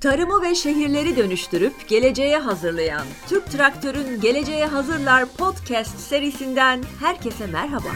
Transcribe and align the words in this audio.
Tarımı 0.00 0.42
ve 0.42 0.54
şehirleri 0.54 1.16
dönüştürüp 1.16 1.88
geleceğe 1.88 2.38
hazırlayan 2.38 3.06
Türk 3.28 3.50
Traktör'ün 3.50 4.20
Geleceğe 4.20 4.66
Hazırlar 4.66 5.26
podcast 5.38 5.98
serisinden 5.98 6.82
herkese 7.00 7.46
merhaba. 7.46 7.88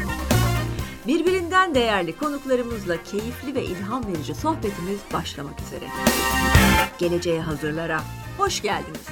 Birbirinden 1.06 1.74
değerli 1.74 2.16
konuklarımızla 2.16 3.03
keyifli 3.03 3.54
ve 3.54 3.64
ilham 3.64 4.06
verici 4.06 4.35
sohbetimiz 4.35 5.01
başlamak 5.12 5.60
üzere. 5.60 5.85
Geleceğe 6.98 7.40
Hazırlar'a 7.40 8.00
hoş 8.38 8.62
geldiniz. 8.62 9.08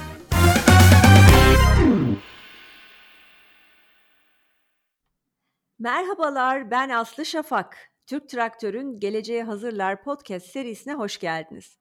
Merhabalar, 5.79 6.71
ben 6.71 6.89
Aslı 6.89 7.25
Şafak. 7.25 7.96
Türk 8.07 8.29
Traktör'ün 8.29 8.99
Geleceğe 8.99 9.43
Hazırlar 9.43 10.03
podcast 10.03 10.45
serisine 10.45 10.93
hoş 10.93 11.17
geldiniz. 11.17 11.79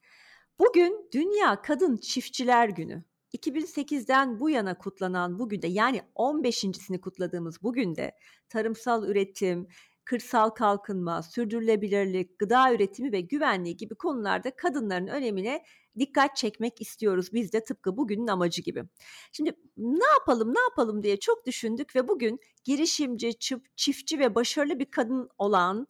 Bugün 0.58 1.08
Dünya 1.12 1.62
Kadın 1.62 1.96
Çiftçiler 1.96 2.68
Günü. 2.68 3.04
2008'den 3.38 4.40
bu 4.40 4.50
yana 4.50 4.78
kutlanan 4.78 5.38
bugün 5.38 5.62
de 5.62 5.66
yani 5.66 6.02
15.sini 6.14 7.00
kutladığımız 7.00 7.62
bugün 7.62 7.96
de 7.96 8.12
tarımsal 8.48 9.08
üretim, 9.08 9.68
kırsal 10.06 10.50
kalkınma, 10.50 11.22
sürdürülebilirlik, 11.22 12.38
gıda 12.38 12.72
üretimi 12.72 13.12
ve 13.12 13.20
güvenliği 13.20 13.76
gibi 13.76 13.94
konularda 13.94 14.56
kadınların 14.56 15.06
önemine 15.06 15.64
dikkat 15.98 16.36
çekmek 16.36 16.80
istiyoruz 16.80 17.32
biz 17.32 17.52
de 17.52 17.64
tıpkı 17.64 17.96
bugünün 17.96 18.26
amacı 18.26 18.62
gibi. 18.62 18.84
Şimdi 19.32 19.52
ne 19.76 20.06
yapalım 20.18 20.54
ne 20.54 20.60
yapalım 20.60 21.02
diye 21.02 21.16
çok 21.16 21.46
düşündük 21.46 21.96
ve 21.96 22.08
bugün 22.08 22.40
girişimci, 22.64 23.38
çiftçi 23.76 24.18
ve 24.18 24.34
başarılı 24.34 24.78
bir 24.78 24.90
kadın 24.90 25.28
olan 25.38 25.86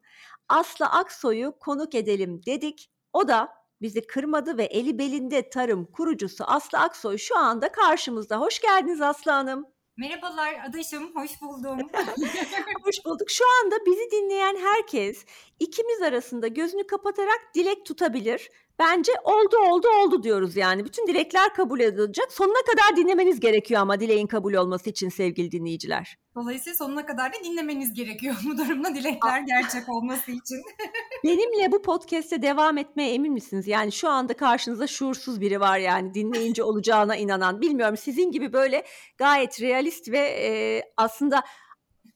Aslı 0.48 0.86
Aksoy'u 0.86 1.58
konuk 1.60 1.94
edelim 1.94 2.40
dedik. 2.46 2.90
O 3.12 3.28
da 3.28 3.48
bizi 3.82 4.06
kırmadı 4.06 4.58
ve 4.58 4.64
eli 4.64 4.98
belinde 4.98 5.50
tarım 5.50 5.84
kurucusu 5.84 6.44
Aslı 6.44 6.78
Aksoy 6.78 7.18
şu 7.18 7.38
anda 7.38 7.72
karşımızda. 7.72 8.40
Hoş 8.40 8.60
geldiniz 8.60 9.00
Aslı 9.00 9.30
Hanım. 9.30 9.75
Merhabalar 9.98 10.54
adaşım, 10.68 11.14
hoş 11.14 11.42
buldum. 11.42 11.78
hoş 12.82 13.04
bulduk. 13.04 13.30
Şu 13.30 13.44
anda 13.62 13.76
bizi 13.86 14.10
dinleyen 14.10 14.56
herkes 14.56 15.24
ikimiz 15.60 16.02
arasında 16.02 16.48
gözünü 16.48 16.86
kapatarak 16.86 17.40
dilek 17.54 17.86
tutabilir. 17.86 18.50
Bence 18.78 19.12
oldu 19.24 19.56
oldu 19.70 19.88
oldu 19.88 20.22
diyoruz 20.22 20.56
yani. 20.56 20.84
Bütün 20.84 21.06
dilekler 21.06 21.54
kabul 21.54 21.80
edilecek. 21.80 22.32
Sonuna 22.32 22.62
kadar 22.70 22.96
dinlemeniz 22.96 23.40
gerekiyor 23.40 23.80
ama 23.80 24.00
dileğin 24.00 24.26
kabul 24.26 24.54
olması 24.54 24.90
için 24.90 25.08
sevgili 25.08 25.50
dinleyiciler. 25.50 26.18
Dolayısıyla 26.34 26.76
sonuna 26.76 27.06
kadar 27.06 27.32
da 27.32 27.36
dinlemeniz 27.44 27.94
gerekiyor 27.94 28.34
bu 28.44 28.58
durumda 28.58 28.94
dilekler 28.94 29.40
gerçek 29.40 29.88
olması 29.88 30.30
için. 30.30 30.62
Benimle 31.24 31.72
bu 31.72 31.82
podcast'te 31.82 32.42
devam 32.42 32.78
etmeye 32.78 33.14
emin 33.14 33.32
misiniz? 33.32 33.66
Yani 33.68 33.92
şu 33.92 34.08
anda 34.08 34.34
karşınızda 34.34 34.86
şuursuz 34.86 35.40
biri 35.40 35.60
var 35.60 35.78
yani 35.78 36.14
dinleyince 36.14 36.62
olacağına 36.62 37.16
inanan. 37.16 37.60
Bilmiyorum 37.60 37.96
sizin 37.96 38.32
gibi 38.32 38.52
böyle 38.52 38.84
gayet 39.18 39.60
realist 39.60 40.08
ve 40.12 40.18
e, 40.18 40.82
aslında 40.96 41.42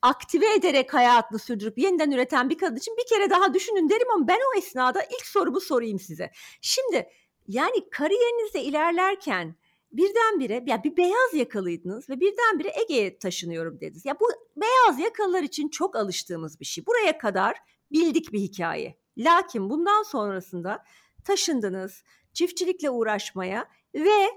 aktive 0.02 0.54
ederek 0.54 0.94
hayatını 0.94 1.38
sürdürüp 1.38 1.78
yeniden 1.78 2.10
üreten 2.10 2.50
bir 2.50 2.58
kadın 2.58 2.76
için 2.76 2.96
bir 2.96 3.06
kere 3.06 3.30
daha 3.30 3.54
düşünün 3.54 3.90
derim 3.90 4.10
ama 4.14 4.28
ben 4.28 4.38
o 4.54 4.58
esnada 4.58 5.02
ilk 5.02 5.26
sorumu 5.26 5.60
sorayım 5.60 5.98
size. 5.98 6.30
Şimdi 6.60 7.08
yani 7.48 7.90
kariyerinizde 7.90 8.62
ilerlerken 8.62 9.54
birdenbire 9.92 10.64
ya 10.66 10.84
bir 10.84 10.96
beyaz 10.96 11.34
yakalıydınız 11.34 12.10
ve 12.10 12.20
birdenbire 12.20 12.72
Ege'ye 12.82 13.18
taşınıyorum 13.18 13.80
dediniz. 13.80 14.04
Ya 14.04 14.20
bu 14.20 14.28
beyaz 14.56 15.00
yakalılar 15.00 15.42
için 15.42 15.68
çok 15.68 15.96
alıştığımız 15.96 16.60
bir 16.60 16.64
şey. 16.64 16.86
Buraya 16.86 17.18
kadar 17.18 17.56
bildik 17.92 18.32
bir 18.32 18.40
hikaye. 18.40 18.98
Lakin 19.18 19.70
bundan 19.70 20.02
sonrasında 20.02 20.84
taşındınız, 21.24 22.02
çiftçilikle 22.32 22.90
uğraşmaya 22.90 23.68
ve 23.94 24.30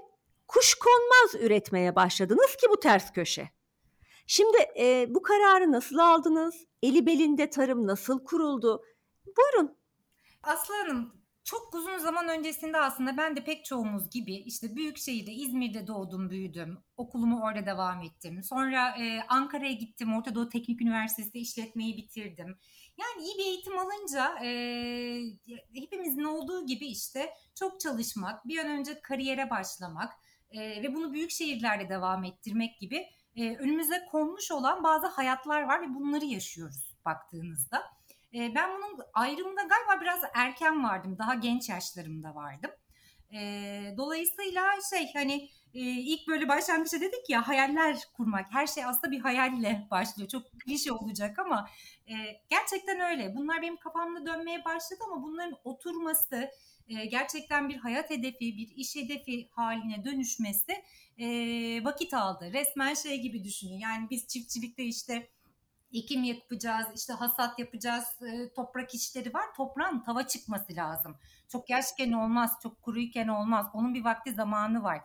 kuşkonmaz 0.48 1.34
üretmeye 1.40 1.96
başladınız 1.96 2.56
ki 2.56 2.66
bu 2.70 2.80
ters 2.80 3.12
köşe. 3.12 3.53
Şimdi 4.26 4.56
e, 4.78 5.06
bu 5.14 5.22
kararı 5.22 5.72
nasıl 5.72 5.98
aldınız? 5.98 6.54
Eli 6.82 7.06
belinde 7.06 7.50
tarım 7.50 7.86
nasıl 7.86 8.24
kuruldu? 8.24 8.82
Buyurun. 9.26 9.76
Aslı 10.42 10.74
Hanım 10.74 11.24
çok 11.44 11.74
uzun 11.74 11.98
zaman 11.98 12.28
öncesinde 12.28 12.78
aslında 12.78 13.16
ben 13.16 13.36
de 13.36 13.44
pek 13.44 13.64
çoğumuz 13.64 14.10
gibi 14.10 14.34
işte 14.34 14.76
büyük 14.76 14.98
şehirde 14.98 15.32
İzmir'de 15.32 15.86
doğdum 15.86 16.30
büyüdüm. 16.30 16.78
Okulumu 16.96 17.42
orada 17.42 17.66
devam 17.66 18.02
ettim. 18.02 18.42
Sonra 18.42 18.96
e, 18.98 19.20
Ankara'ya 19.28 19.72
gittim. 19.72 20.14
Orta 20.14 20.34
Doğu 20.34 20.48
Teknik 20.48 20.82
Üniversitesi'nde 20.82 21.38
işletmeyi 21.38 21.96
bitirdim. 21.96 22.58
Yani 22.98 23.24
iyi 23.24 23.38
bir 23.38 23.44
eğitim 23.44 23.78
alınca 23.78 24.38
e, 24.44 24.48
hepimizin 25.74 26.24
olduğu 26.24 26.66
gibi 26.66 26.86
işte 26.86 27.30
çok 27.54 27.80
çalışmak, 27.80 28.48
bir 28.48 28.58
an 28.58 28.66
önce 28.66 29.00
kariyere 29.00 29.50
başlamak 29.50 30.12
e, 30.50 30.82
ve 30.82 30.94
bunu 30.94 31.12
büyük 31.12 31.30
şehirlerde 31.30 31.88
devam 31.88 32.24
ettirmek 32.24 32.78
gibi 32.78 33.06
e, 33.36 33.56
önümüze 33.56 34.06
konmuş 34.10 34.50
olan 34.50 34.84
bazı 34.84 35.06
hayatlar 35.06 35.62
var 35.62 35.82
ve 35.82 35.94
bunları 35.94 36.24
yaşıyoruz 36.24 36.94
baktığınızda. 37.04 37.82
E, 38.34 38.54
ben 38.54 38.70
bunun 38.76 39.04
ayrımında 39.14 39.62
galiba 39.62 40.00
biraz 40.00 40.20
erken 40.34 40.84
vardım. 40.84 41.18
Daha 41.18 41.34
genç 41.34 41.68
yaşlarımda 41.68 42.34
vardım. 42.34 42.70
E, 43.34 43.40
dolayısıyla 43.96 44.64
şey 44.90 45.12
hani 45.14 45.50
e, 45.74 45.80
ilk 45.80 46.28
böyle 46.28 46.48
başlangıçta 46.48 47.00
dedik 47.00 47.30
ya 47.30 47.48
hayaller 47.48 47.96
kurmak. 48.16 48.46
Her 48.52 48.66
şey 48.66 48.84
aslında 48.84 49.10
bir 49.10 49.20
hayalle 49.20 49.86
başlıyor. 49.90 50.28
Çok 50.28 50.42
klişe 50.60 50.92
olacak 50.92 51.38
ama 51.38 51.68
e, 52.06 52.14
gerçekten 52.48 53.00
öyle. 53.00 53.36
Bunlar 53.36 53.62
benim 53.62 53.76
kafamda 53.76 54.26
dönmeye 54.26 54.64
başladı 54.64 55.00
ama 55.06 55.22
bunların 55.22 55.58
oturması, 55.64 56.50
e, 56.88 57.06
gerçekten 57.06 57.68
bir 57.68 57.76
hayat 57.76 58.10
hedefi, 58.10 58.56
bir 58.56 58.68
iş 58.76 58.96
hedefi 58.96 59.48
haline 59.50 60.04
dönüşmesi 60.04 60.84
e, 61.18 61.26
vakit 61.84 62.14
aldı. 62.14 62.52
Resmen 62.52 62.94
şey 62.94 63.20
gibi 63.20 63.44
düşünün. 63.44 63.78
Yani 63.78 64.10
biz 64.10 64.26
çiftçilikte 64.26 64.84
işte 64.84 65.28
ekim 65.92 66.24
yapacağız, 66.24 66.86
işte 66.96 67.12
hasat 67.12 67.58
yapacağız, 67.58 68.04
e, 68.22 68.52
toprak 68.54 68.94
işleri 68.94 69.34
var. 69.34 69.54
Toprağın 69.56 70.04
tava 70.04 70.26
çıkması 70.26 70.76
lazım. 70.76 71.16
Çok 71.48 71.70
yaşken 71.70 72.12
olmaz, 72.12 72.52
çok 72.62 72.82
kuruyken 72.82 73.28
olmaz. 73.28 73.66
Onun 73.74 73.94
bir 73.94 74.04
vakti 74.04 74.32
zamanı 74.32 74.82
var. 74.82 75.00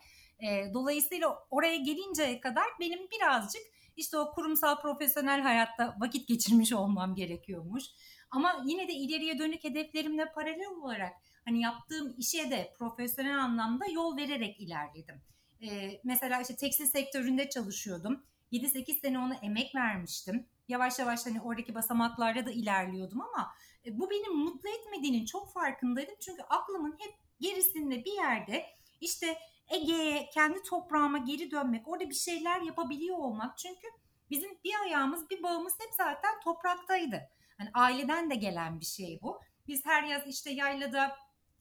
Dolayısıyla 0.73 1.39
oraya 1.49 1.75
gelinceye 1.75 2.39
kadar 2.39 2.65
benim 2.79 2.99
birazcık 3.11 3.61
işte 3.97 4.17
o 4.17 4.31
kurumsal 4.31 4.81
profesyonel 4.81 5.41
hayatta 5.41 5.95
vakit 5.99 6.27
geçirmiş 6.27 6.73
olmam 6.73 7.15
gerekiyormuş. 7.15 7.83
Ama 8.31 8.63
yine 8.65 8.87
de 8.87 8.93
ileriye 8.93 9.39
dönük 9.39 9.63
hedeflerimle 9.63 10.31
paralel 10.31 10.67
olarak 10.67 11.13
hani 11.49 11.61
yaptığım 11.61 12.15
işe 12.17 12.51
de 12.51 12.73
profesyonel 12.77 13.43
anlamda 13.43 13.85
yol 13.85 14.17
vererek 14.17 14.59
ilerledim. 14.59 15.21
Ee, 15.61 16.01
mesela 16.03 16.41
işte 16.41 16.55
tekstil 16.55 16.85
sektöründe 16.85 17.49
çalışıyordum. 17.49 18.23
7-8 18.51 18.99
sene 19.01 19.19
ona 19.19 19.35
emek 19.35 19.75
vermiştim. 19.75 20.45
Yavaş 20.67 20.99
yavaş 20.99 21.25
hani 21.25 21.41
oradaki 21.41 21.75
basamaklarda 21.75 22.45
da 22.45 22.51
ilerliyordum 22.51 23.21
ama 23.21 23.53
e, 23.85 23.99
bu 23.99 24.09
beni 24.09 24.29
mutlu 24.29 24.69
etmediğinin 24.69 25.25
çok 25.25 25.53
farkındaydım. 25.53 26.15
Çünkü 26.19 26.41
aklımın 26.41 26.95
hep 26.99 27.13
gerisinde 27.39 28.05
bir 28.05 28.13
yerde 28.13 28.65
işte 29.01 29.37
Ege'ye, 29.67 30.29
kendi 30.33 30.63
toprağıma 30.63 31.17
geri 31.17 31.51
dönmek, 31.51 31.87
orada 31.87 32.09
bir 32.09 32.15
şeyler 32.15 32.61
yapabiliyor 32.61 33.17
olmak. 33.17 33.57
Çünkü 33.57 33.87
bizim 34.29 34.49
bir 34.63 34.73
ayağımız, 34.83 35.29
bir 35.29 35.43
bağımız 35.43 35.73
hep 35.79 35.93
zaten 35.97 36.39
topraktaydı. 36.43 37.21
Hani 37.57 37.69
aileden 37.73 38.29
de 38.29 38.35
gelen 38.35 38.79
bir 38.79 38.85
şey 38.85 39.19
bu. 39.21 39.39
Biz 39.67 39.85
her 39.85 40.03
yaz 40.03 40.27
işte 40.27 40.51
yaylada 40.51 41.17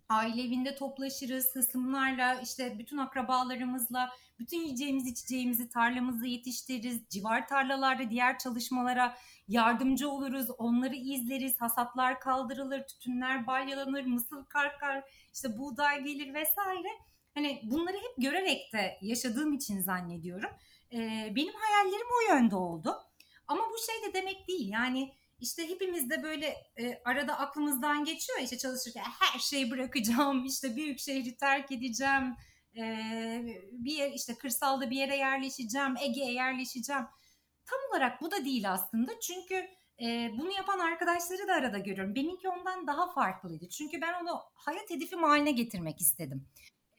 aile 0.08 0.42
evinde 0.42 0.74
toplaşırız, 0.74 1.56
hısımlarla, 1.56 2.41
işte 2.41 2.78
bütün 2.78 2.98
akrabalarımızla, 2.98 4.10
bütün 4.38 4.58
yiyeceğimiz 4.58 5.06
içeceğimizi 5.06 5.69
tarlamızda 5.69 6.26
yetiştiririz. 6.26 7.02
Civar 7.08 7.46
tarlalarda 7.46 8.10
diğer 8.10 8.38
çalışmalara 8.38 9.16
yardımcı 9.48 10.10
oluruz, 10.10 10.50
onları 10.50 10.94
izleriz, 10.94 11.60
hasatlar 11.60 12.20
kaldırılır, 12.20 12.82
tütünler 12.86 13.47
balyalanır, 13.47 14.04
mısır 14.06 14.44
karkar, 14.48 15.04
işte 15.34 15.59
buğday 15.59 16.04
gelir 16.04 16.34
vesaire. 16.34 16.88
Hani 17.34 17.60
bunları 17.65 17.97
hep 17.97 18.15
görerek 18.18 18.72
de 18.72 18.98
yaşadığım 19.03 19.53
için 19.53 19.80
zannediyorum. 19.80 20.50
Ee, 20.92 21.33
benim 21.36 21.54
hayallerim 21.54 22.06
o 22.18 22.34
yönde 22.34 22.56
oldu. 22.56 22.97
Ama 23.48 23.62
bu 23.72 23.77
şey 23.92 24.10
de 24.10 24.15
demek 24.15 24.48
değil 24.48 24.68
yani 24.68 25.12
işte 25.40 25.68
hepimiz 25.68 26.10
de 26.10 26.22
böyle 26.22 26.46
e, 26.78 27.02
arada 27.04 27.38
aklımızdan 27.38 28.04
geçiyor 28.04 28.38
işte 28.42 28.58
çalışırken 28.58 29.04
her 29.20 29.38
şeyi 29.38 29.70
bırakacağım 29.70 30.44
işte 30.46 30.76
büyük 30.76 30.98
şehri 30.98 31.36
terk 31.36 31.72
edeceğim 31.72 32.36
e, 32.76 32.82
bir 33.72 33.92
yer, 33.92 34.12
işte 34.12 34.34
kırsalda 34.34 34.90
bir 34.90 34.96
yere 34.96 35.16
yerleşeceğim 35.16 35.96
Ege'ye 35.96 36.32
yerleşeceğim. 36.32 37.04
Tam 37.64 37.78
olarak 37.90 38.22
bu 38.22 38.30
da 38.30 38.44
değil 38.44 38.72
aslında. 38.72 39.20
Çünkü 39.20 39.54
e, 40.02 40.30
bunu 40.38 40.50
yapan 40.52 40.78
arkadaşları 40.78 41.48
da 41.48 41.52
arada 41.52 41.78
görüyorum. 41.78 42.14
Benimki 42.14 42.48
ondan 42.48 42.86
daha 42.86 43.12
farklıydı. 43.12 43.68
Çünkü 43.68 44.00
ben 44.00 44.22
onu 44.22 44.40
hayat 44.54 44.90
hedefim 44.90 45.22
haline 45.22 45.52
getirmek 45.52 46.00
istedim. 46.00 46.48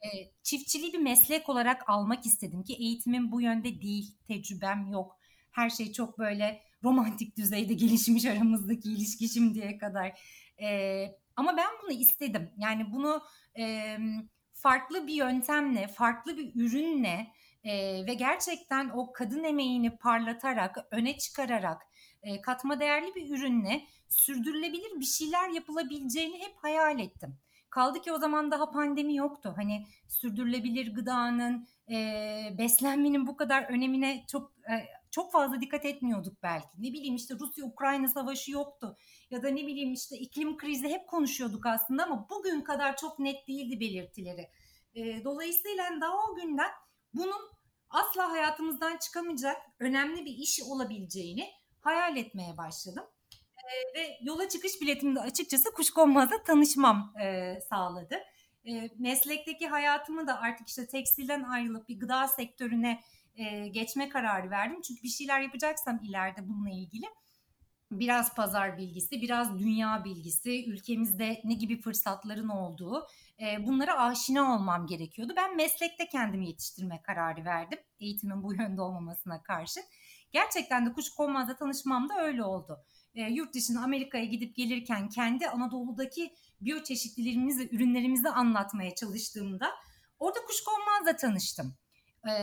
E, 0.02 0.08
çiftçiliği 0.44 0.94
bir 0.94 1.00
meslek 1.00 1.50
olarak 1.50 1.90
almak 1.90 2.26
istedim 2.26 2.64
ki 2.64 2.74
eğitimim 2.74 3.32
bu 3.32 3.42
yönde 3.42 3.82
değil 3.82 4.18
tecrübem 4.28 4.88
yok. 4.92 5.18
Her 5.52 5.70
şey 5.70 5.92
çok 5.92 6.20
böyle 6.20 6.62
romantik 6.84 7.38
düzeyde 7.38 7.74
gelişmiş 7.74 8.26
aramızdaki 8.26 8.92
ilişki 8.92 9.30
şimdiye 9.30 9.78
kadar. 9.78 10.20
E, 10.62 11.20
Ama 11.36 11.58
ben 11.58 11.70
bunu 11.84 11.92
istedim. 11.92 12.50
Yani 12.58 12.92
bunu 12.92 13.22
e, 13.60 13.98
farklı 14.54 15.08
bir 15.08 15.14
yöntemle, 15.14 15.88
farklı 15.88 16.38
bir 16.38 16.52
ürünle 16.56 17.28
e, 17.64 18.06
ve 18.06 18.14
gerçekten 18.14 18.90
o 18.90 19.14
kadın 19.14 19.44
emeğini 19.44 19.98
parlatarak, 19.98 20.78
öne 20.92 21.18
çıkararak, 21.18 21.82
e, 22.24 22.42
katma 22.42 22.80
değerli 22.80 23.16
bir 23.16 23.30
ürünle 23.30 23.82
sürdürülebilir 24.10 25.00
bir 25.00 25.06
şeyler 25.06 25.50
yapılabileceğini 25.50 26.38
hep 26.38 26.56
hayal 26.58 27.00
ettim. 27.00 27.38
Kaldı 27.70 28.02
ki 28.02 28.12
o 28.12 28.18
zaman 28.20 28.52
daha 28.52 28.72
pandemi 28.72 29.16
yoktu. 29.16 29.54
Hani 29.56 29.86
sürdürülebilir 30.08 30.94
gıdanın, 30.96 31.68
e, 31.92 31.96
beslenmenin 32.58 33.28
bu 33.28 33.38
kadar 33.38 33.64
önemine 33.64 34.24
çok 34.28 34.52
e, 34.70 34.99
çok 35.12 35.32
fazla 35.32 35.62
dikkat 35.62 35.86
etmiyorduk 35.86 36.44
belki. 36.44 36.68
Ne 36.78 36.94
bileyim 36.94 37.16
işte 37.16 37.34
Rusya-Ukrayna 37.40 38.08
savaşı 38.08 38.52
yoktu. 38.52 38.98
Ya 39.30 39.44
da 39.44 39.50
ne 39.50 39.68
bileyim 39.68 39.94
işte 39.94 40.18
iklim 40.18 40.58
krizi 40.58 40.90
hep 40.90 41.08
konuşuyorduk 41.08 41.66
aslında 41.66 42.04
ama 42.04 42.28
bugün 42.30 42.62
kadar 42.62 42.98
çok 42.98 43.20
net 43.20 43.48
değildi 43.48 43.80
belirtileri. 43.80 44.50
E, 44.94 45.24
dolayısıyla 45.24 46.02
daha 46.02 46.14
o 46.32 46.36
günden 46.36 46.70
bunun 47.14 47.52
asla 47.90 48.32
hayatımızdan 48.32 48.98
çıkamayacak 48.98 49.58
önemli 49.80 50.26
bir 50.26 50.32
iş 50.32 50.62
olabileceğini 50.62 51.50
hayal 51.82 52.18
etmeye 52.18 52.58
başladım. 52.58 53.04
E, 53.58 54.00
ve 54.00 54.18
yola 54.22 54.50
çıkış 54.50 54.82
biletimde 54.82 55.20
açıkçası 55.20 55.74
Kuşkonmaz'la 55.74 56.44
tanışmam 56.44 57.14
e, 57.24 57.56
sağladı. 57.70 58.16
E, 58.66 58.90
meslekteki 58.98 59.68
hayatımı 59.68 60.28
da 60.28 60.40
artık 60.40 60.68
işte 60.68 60.88
tekstilden 60.88 61.44
ayrılıp 61.44 61.90
bir 61.90 62.00
gıda 62.00 62.28
sektörüne 62.28 63.00
e, 63.36 63.68
geçme 63.68 64.10
kararı 64.10 64.50
verdim. 64.50 64.82
Çünkü 64.82 65.04
bir 65.04 65.10
şeyler 65.10 65.42
yapacaksam 65.42 66.00
ileride 66.04 66.50
bununla 66.50 66.70
ilgili 66.70 67.06
biraz 67.92 68.36
pazar 68.36 68.78
bilgisi, 68.78 69.22
biraz 69.22 69.60
dünya 69.60 70.04
bilgisi, 70.06 70.66
ülkemizde 70.70 71.42
ne 71.44 71.54
gibi 71.54 71.82
fırsatların 71.82 72.50
olduğu 72.50 73.08
e, 73.42 73.68
bunlara 73.68 74.00
aşina 74.00 74.56
olmam 74.56 74.88
gerekiyordu. 74.88 75.34
Ben 75.36 75.56
meslekte 75.56 76.08
kendimi 76.08 76.48
yetiştirme 76.48 77.02
kararı 77.02 77.46
verdim 77.46 77.80
eğitimin 78.00 78.44
bu 78.44 78.54
yönde 78.54 78.82
olmamasına 78.82 79.44
karşı. 79.44 79.80
Gerçekten 80.32 80.86
de 80.86 80.94
Kuşkonmaz'la 80.94 81.56
tanışmam 81.56 82.10
da 82.10 82.22
öyle 82.22 82.44
oldu. 82.44 82.86
E, 83.16 83.22
yurt 83.22 83.54
dışına 83.54 83.84
Amerika'ya 83.84 84.26
gidip 84.26 84.56
gelirken 84.56 85.10
kendi 85.10 85.50
Anadolu'daki 85.50 86.34
biyoçeşitliliğimizi, 86.62 87.70
ürünlerimizi 87.72 88.30
anlatmaya 88.30 88.96
çalıştığımda 88.96 89.72
orada 90.20 90.40
Kuşkonmaz'la 90.48 91.16
tanıştım. 91.16 91.76
E, 92.28 92.34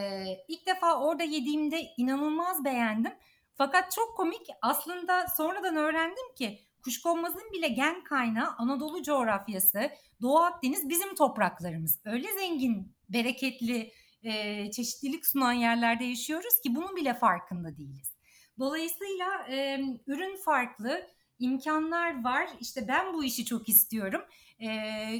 ilk 0.48 0.66
defa 0.66 1.00
orada 1.00 1.22
yediğimde 1.22 1.82
inanılmaz 1.96 2.64
beğendim. 2.64 3.12
Fakat 3.54 3.92
çok 3.92 4.16
komik 4.16 4.46
aslında 4.62 5.26
sonradan 5.36 5.76
öğrendim 5.76 6.34
ki 6.36 6.58
kuşkonmazın 6.84 7.52
bile 7.52 7.68
gen 7.68 8.04
kaynağı 8.04 8.54
Anadolu 8.58 9.02
coğrafyası, 9.02 9.90
Doğu 10.22 10.38
Akdeniz 10.38 10.88
bizim 10.88 11.14
topraklarımız. 11.14 12.00
Öyle 12.04 12.32
zengin, 12.38 12.92
bereketli, 13.08 13.92
e, 14.22 14.70
çeşitlilik 14.70 15.26
sunan 15.26 15.52
yerlerde 15.52 16.04
yaşıyoruz 16.04 16.60
ki 16.60 16.74
bunun 16.74 16.96
bile 16.96 17.14
farkında 17.14 17.76
değiliz. 17.76 18.16
Dolayısıyla 18.58 19.46
e, 19.50 19.80
ürün 20.06 20.36
farklı, 20.36 21.06
imkanlar 21.38 22.24
var. 22.24 22.48
İşte 22.60 22.88
ben 22.88 23.14
bu 23.14 23.24
işi 23.24 23.44
çok 23.44 23.68
istiyorum. 23.68 24.22
E, 24.58 24.68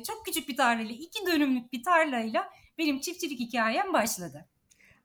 çok 0.02 0.25
küçük 0.26 0.49
bir 0.49 0.56
tarlayla, 0.56 0.94
iki 0.94 1.26
dönümlük 1.26 1.73
bir 1.73 1.82
tarlayla 1.82 2.49
benim 2.78 3.00
çiftçilik 3.00 3.40
hikayem 3.40 3.93
başladı. 3.93 4.49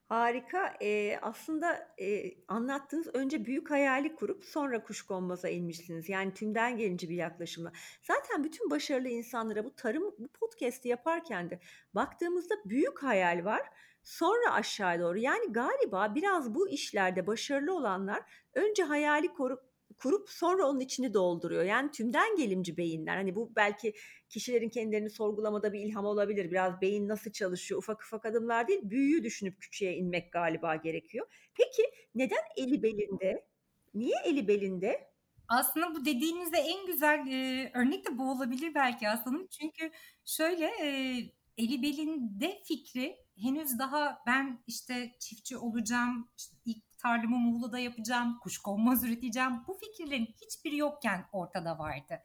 Harika. 0.08 0.74
Eee, 0.80 1.18
aslında, 1.22 1.94
eee, 1.98 2.34
anlattığınız 2.48 3.06
önce 3.14 3.44
büyük 3.44 3.70
hayali 3.70 4.14
kurup 4.14 4.44
sonra 4.44 4.82
kuşkonmaza 4.82 5.48
inmişsiniz. 5.48 6.08
Yani 6.08 6.34
tümden 6.34 6.76
gelince 6.76 7.08
bir 7.08 7.14
yaklaşımla. 7.14 7.72
Zaten 8.02 8.44
bütün 8.44 8.70
başarılı 8.70 9.08
insanlara 9.08 9.64
bu 9.64 9.74
tarım 9.76 10.02
bu 10.18 10.28
podcast'i 10.28 10.88
yaparken 10.88 11.50
de 11.50 11.60
baktığımızda 11.94 12.54
büyük 12.64 13.02
hayal 13.02 13.44
var, 13.44 13.62
sonra 14.04 14.52
aşağıya 14.52 15.00
doğru. 15.00 15.18
Yani 15.18 15.52
galiba 15.52 16.14
biraz 16.14 16.54
bu 16.54 16.68
işlerde 16.68 17.26
başarılı 17.26 17.74
olanlar 17.74 18.20
önce 18.54 18.82
hayali 18.82 19.28
korup 19.28 19.71
kurup 19.98 20.30
sonra 20.30 20.66
onun 20.66 20.80
içini 20.80 21.14
dolduruyor. 21.14 21.64
Yani 21.64 21.90
tümden 21.90 22.36
gelimci 22.36 22.76
beyinler. 22.76 23.16
Hani 23.16 23.34
bu 23.34 23.52
belki 23.56 23.94
kişilerin 24.28 24.68
kendilerini 24.68 25.10
sorgulamada 25.10 25.72
bir 25.72 25.80
ilham 25.80 26.04
olabilir. 26.04 26.50
Biraz 26.50 26.80
beyin 26.80 27.08
nasıl 27.08 27.32
çalışıyor? 27.32 27.78
Ufak 27.78 28.02
ufak 28.02 28.26
adımlar 28.26 28.68
değil, 28.68 28.80
büyüyü 28.82 29.24
düşünüp 29.24 29.60
küçüğe 29.60 29.96
inmek 29.96 30.32
galiba 30.32 30.76
gerekiyor. 30.76 31.26
Peki 31.54 31.82
neden 32.14 32.42
eli 32.56 32.82
belinde? 32.82 33.44
Niye 33.94 34.16
eli 34.24 34.48
belinde? 34.48 35.12
Aslında 35.48 35.94
bu 35.94 36.04
dediğinizde 36.04 36.58
en 36.58 36.86
güzel 36.86 37.26
e, 37.26 37.70
örnek 37.74 38.06
de 38.06 38.18
bu 38.18 38.30
olabilir 38.30 38.74
belki 38.74 39.08
aslında. 39.08 39.48
Çünkü 39.48 39.90
şöyle 40.24 40.66
e, 40.66 41.16
eli 41.58 41.82
belinde 41.82 42.62
fikri 42.64 43.16
henüz 43.42 43.78
daha 43.78 44.18
ben 44.26 44.62
işte 44.66 45.12
çiftçi 45.20 45.56
olacağım, 45.56 46.28
işte 46.38 46.56
ilk 46.64 46.98
tarlamı 46.98 47.38
Muğla'da 47.38 47.78
yapacağım, 47.78 48.38
kuşkonmaz 48.42 49.04
üreteceğim. 49.04 49.52
Bu 49.68 49.78
fikirlerin 49.78 50.34
hiçbiri 50.46 50.76
yokken 50.76 51.24
ortada 51.32 51.78
vardı. 51.78 52.18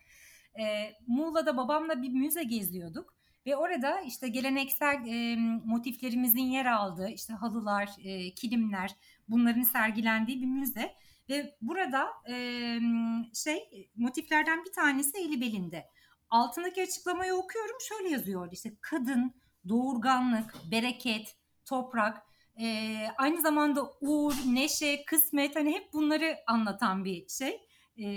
E, 0.59 0.93
Muğla'da 1.07 1.57
babamla 1.57 2.01
bir 2.01 2.09
müze 2.09 2.43
geziyorduk 2.43 3.17
ve 3.45 3.55
orada 3.55 4.01
işte 4.01 4.27
geleneksel 4.27 5.07
e, 5.07 5.35
motiflerimizin 5.65 6.43
yer 6.43 6.65
aldığı 6.65 7.09
işte 7.09 7.33
halılar, 7.33 7.89
e, 8.03 8.33
kilimler 8.33 8.91
bunların 9.27 9.61
sergilendiği 9.61 10.41
bir 10.41 10.47
müze 10.47 10.93
ve 11.29 11.57
burada 11.61 12.07
e, 12.29 12.79
şey 13.33 13.89
motiflerden 13.95 14.65
bir 14.65 14.71
tanesi 14.71 15.17
eli 15.17 15.41
belinde. 15.41 15.85
Altındaki 16.29 16.83
açıklamayı 16.83 17.33
okuyorum 17.33 17.77
şöyle 17.89 18.09
yazıyor 18.09 18.49
işte 18.51 18.73
kadın, 18.81 19.33
doğurganlık, 19.69 20.55
bereket, 20.71 21.35
toprak 21.65 22.27
e, 22.61 22.95
aynı 23.17 23.41
zamanda 23.41 23.91
uğur, 24.01 24.33
neşe, 24.45 25.05
kısmet 25.05 25.55
hani 25.55 25.75
hep 25.75 25.93
bunları 25.93 26.37
anlatan 26.47 27.05
bir 27.05 27.27
şey. 27.27 27.61
E, 27.97 28.07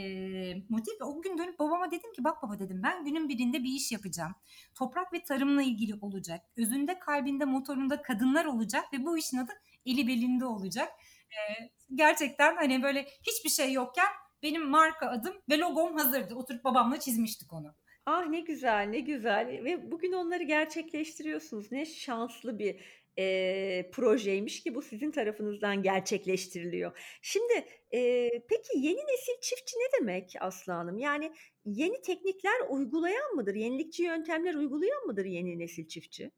motif. 0.69 0.95
O 1.03 1.23
gün 1.23 1.39
dönüp 1.39 1.59
babama 1.59 1.91
dedim 1.91 2.13
ki 2.13 2.25
bak 2.25 2.43
baba 2.43 2.59
dedim 2.59 2.83
ben 2.83 3.05
günün 3.05 3.29
birinde 3.29 3.63
bir 3.63 3.69
iş 3.69 3.93
yapacağım. 3.93 4.35
Toprak 4.75 5.13
ve 5.13 5.23
tarımla 5.23 5.63
ilgili 5.63 5.95
olacak. 6.01 6.41
Özünde 6.57 6.99
kalbinde 6.99 7.45
motorunda 7.45 8.03
kadınlar 8.03 8.45
olacak 8.45 8.93
ve 8.93 9.07
bu 9.07 9.19
işin 9.19 9.39
adı 9.39 9.53
eli 9.87 10.09
belinde 10.09 10.45
olacak. 10.47 10.89
E, 11.31 11.71
gerçekten 11.95 12.57
hani 12.57 12.83
böyle 12.83 13.07
hiçbir 13.23 13.51
şey 13.51 13.73
yokken 13.73 14.09
benim 14.43 14.69
marka 14.71 15.11
adım 15.11 15.35
ve 15.51 15.59
logom 15.59 15.97
hazırdı. 15.97 16.35
Oturup 16.35 16.65
babamla 16.65 17.01
çizmiştik 17.01 17.53
onu. 17.53 17.75
Ah 18.07 18.27
ne 18.29 18.41
güzel, 18.41 18.87
ne 18.89 19.01
güzel 19.01 19.65
ve 19.65 19.91
bugün 19.91 20.13
onları 20.13 20.43
gerçekleştiriyorsunuz. 20.43 21.73
Ne 21.73 21.87
şanslı 21.87 22.59
bir 22.59 22.81
eee, 23.17 23.91
projeymiş 23.95 24.63
ki 24.63 24.75
bu 24.75 24.83
sizin 24.83 25.11
tarafınızdan 25.11 25.83
gerçekleştiriliyor. 25.83 26.99
Şimdi, 27.23 27.53
eee, 27.93 28.45
peki 28.49 28.69
yeni 28.79 28.97
nesil 29.01 29.41
çiftçi 29.43 29.77
ne 29.77 30.01
demek 30.01 30.33
Aslı 30.41 30.73
Hanım? 30.73 30.99
Yani 30.99 31.33
yeni 31.65 32.03
teknikler 32.03 32.61
uygulayan 32.69 33.35
mıdır? 33.35 33.55
Yenilikçi 33.55 34.03
yöntemler 34.03 34.55
uygulayan 34.55 35.07
mıdır 35.07 35.25
yeni 35.25 35.59
nesil 35.59 35.89
çiftçi? 35.89 36.31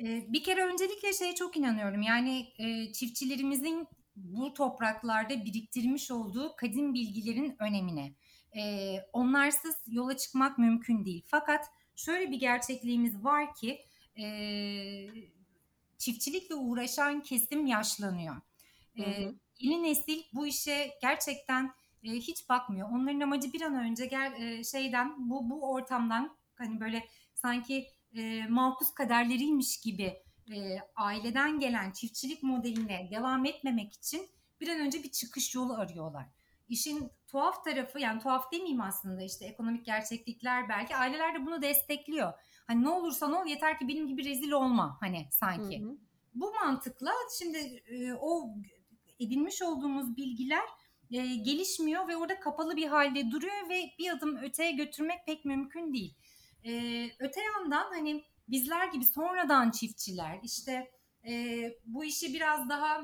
Bir 0.00 0.42
kere 0.42 0.64
öncelikle 0.64 1.12
şeye 1.12 1.34
çok 1.34 1.56
inanıyorum. 1.56 2.02
Yani, 2.02 2.46
eee, 2.58 2.92
çiftçilerimizin 2.92 3.86
bu 4.16 4.54
topraklarda 4.54 5.44
biriktirmiş 5.44 6.10
olduğu 6.10 6.56
kadim 6.56 6.94
bilgilerin 6.94 7.56
önemine. 7.60 8.14
Eee, 8.54 9.08
onlarsız 9.12 9.76
yola 9.86 10.16
çıkmak 10.16 10.58
mümkün 10.58 11.04
değil. 11.04 11.24
Fakat 11.26 11.66
şöyle 11.96 12.30
bir 12.30 12.40
gerçekliğimiz 12.40 13.24
var 13.24 13.54
ki, 13.54 13.80
eee 14.16 15.32
çiftçilikle 15.98 16.54
uğraşan 16.54 17.20
kesim 17.22 17.66
yaşlanıyor. 17.66 18.36
Hı 18.96 19.02
hı. 19.02 19.34
yeni 19.58 19.82
nesil 19.82 20.22
bu 20.32 20.46
işe 20.46 20.90
gerçekten 21.02 21.72
e, 22.04 22.10
hiç 22.10 22.48
bakmıyor. 22.48 22.88
Onların 22.92 23.20
amacı 23.20 23.52
bir 23.52 23.60
an 23.62 23.74
önce 23.74 24.06
gel 24.06 24.32
e, 24.42 24.64
şeyden 24.64 25.30
bu 25.30 25.50
bu 25.50 25.70
ortamdan 25.72 26.36
hani 26.54 26.80
böyle 26.80 27.08
sanki 27.34 27.86
e, 28.16 28.46
makus 28.48 28.94
kaderleriymiş 28.94 29.80
gibi 29.80 30.22
e, 30.54 30.78
aileden 30.96 31.60
gelen 31.60 31.90
çiftçilik 31.90 32.42
modeline 32.42 33.08
devam 33.10 33.44
etmemek 33.44 33.92
için 33.92 34.28
bir 34.60 34.68
an 34.68 34.80
önce 34.80 35.02
bir 35.02 35.10
çıkış 35.10 35.54
yolu 35.54 35.74
arıyorlar. 35.74 36.26
İşin 36.72 37.12
tuhaf 37.28 37.64
tarafı 37.64 38.00
yani 38.00 38.22
tuhaf 38.22 38.52
demeyeyim 38.52 38.80
aslında 38.80 39.22
işte 39.22 39.44
ekonomik 39.44 39.86
gerçeklikler 39.86 40.68
belki 40.68 40.96
aileler 40.96 41.34
de 41.34 41.46
bunu 41.46 41.62
destekliyor. 41.62 42.32
Hani 42.66 42.82
ne 42.82 42.88
olursa 42.88 43.26
ol 43.26 43.46
yeter 43.46 43.78
ki 43.78 43.88
benim 43.88 44.06
gibi 44.06 44.24
rezil 44.24 44.50
olma 44.50 44.96
hani 45.00 45.28
sanki. 45.30 45.80
Hı 45.80 45.86
hı. 45.86 45.96
Bu 46.34 46.52
mantıkla 46.52 47.12
şimdi 47.38 47.58
e, 47.86 48.14
o 48.14 48.54
edinmiş 49.20 49.62
olduğumuz 49.62 50.16
bilgiler 50.16 50.64
e, 51.10 51.36
gelişmiyor 51.36 52.08
ve 52.08 52.16
orada 52.16 52.40
kapalı 52.40 52.76
bir 52.76 52.86
halde 52.86 53.30
duruyor 53.30 53.68
ve 53.68 53.82
bir 53.98 54.10
adım 54.10 54.36
öteye 54.36 54.72
götürmek 54.72 55.26
pek 55.26 55.44
mümkün 55.44 55.92
değil. 55.92 56.14
E, 56.64 56.72
öte 57.18 57.40
yandan 57.42 57.92
hani 57.92 58.24
bizler 58.48 58.86
gibi 58.86 59.04
sonradan 59.04 59.70
çiftçiler 59.70 60.40
işte 60.42 60.90
e, 61.28 61.62
bu 61.86 62.04
işi 62.04 62.34
biraz 62.34 62.68
daha 62.68 63.02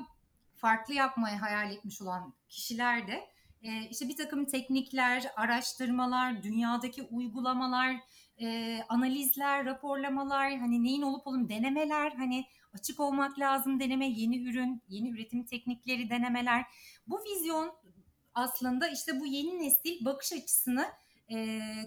farklı 0.55 0.93
yapmayı 0.93 1.37
hayal 1.37 1.71
etmiş 1.71 2.01
olan 2.01 2.33
kişiler 2.49 3.07
de 3.07 3.29
e, 3.61 3.89
işte 3.89 4.07
bir 4.07 4.17
takım 4.17 4.45
teknikler, 4.45 5.31
araştırmalar, 5.35 6.43
dünyadaki 6.43 7.03
uygulamalar, 7.03 7.95
e, 8.41 8.79
analizler, 8.89 9.65
raporlamalar, 9.65 10.57
hani 10.57 10.83
neyin 10.83 11.01
olup 11.01 11.27
olum 11.27 11.49
denemeler, 11.49 12.11
hani 12.11 12.45
açık 12.73 12.99
olmak 12.99 13.39
lazım 13.39 13.79
deneme, 13.79 14.09
yeni 14.09 14.49
ürün, 14.49 14.81
yeni 14.87 15.09
üretim 15.09 15.45
teknikleri 15.45 16.09
denemeler. 16.09 16.65
Bu 17.07 17.19
vizyon 17.23 17.73
aslında 18.33 18.87
işte 18.87 19.19
bu 19.19 19.25
yeni 19.25 19.59
nesil 19.59 20.05
bakış 20.05 20.33
açısını 20.33 20.85
e, 21.31 21.35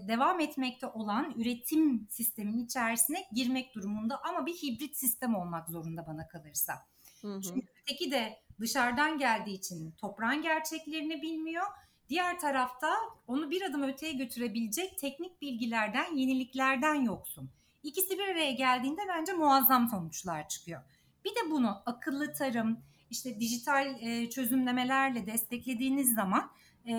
devam 0.08 0.40
etmekte 0.40 0.86
olan 0.86 1.34
üretim 1.36 2.08
sistemin 2.10 2.64
içerisine 2.64 3.24
girmek 3.32 3.74
durumunda 3.74 4.20
ama 4.22 4.46
bir 4.46 4.54
hibrit 4.54 4.96
sistem 4.96 5.34
olmak 5.34 5.68
zorunda 5.68 6.06
bana 6.06 6.28
kalırsa. 6.28 6.72
Hı 7.20 7.34
hı. 7.34 7.40
Çünkü 7.42 7.66
öteki 7.82 8.10
de 8.10 8.42
dışarıdan 8.62 9.18
geldiği 9.18 9.54
için 9.54 9.90
toprağın 9.90 10.42
gerçeklerini 10.42 11.22
bilmiyor. 11.22 11.66
Diğer 12.08 12.40
tarafta 12.40 12.94
onu 13.26 13.50
bir 13.50 13.62
adım 13.62 13.82
öteye 13.82 14.12
götürebilecek 14.12 14.98
teknik 14.98 15.42
bilgilerden, 15.42 16.16
yeniliklerden 16.16 16.94
yoksun. 16.94 17.50
İkisi 17.82 18.18
bir 18.18 18.28
araya 18.28 18.52
geldiğinde 18.52 19.00
bence 19.08 19.32
muazzam 19.32 19.88
sonuçlar 19.88 20.48
çıkıyor. 20.48 20.82
Bir 21.24 21.30
de 21.30 21.50
bunu 21.50 21.82
akıllı 21.86 22.32
tarım, 22.32 22.78
işte 23.10 23.40
dijital 23.40 24.02
e, 24.02 24.30
çözümlemelerle 24.30 25.26
desteklediğiniz 25.26 26.14
zaman 26.14 26.50
e, 26.88 26.94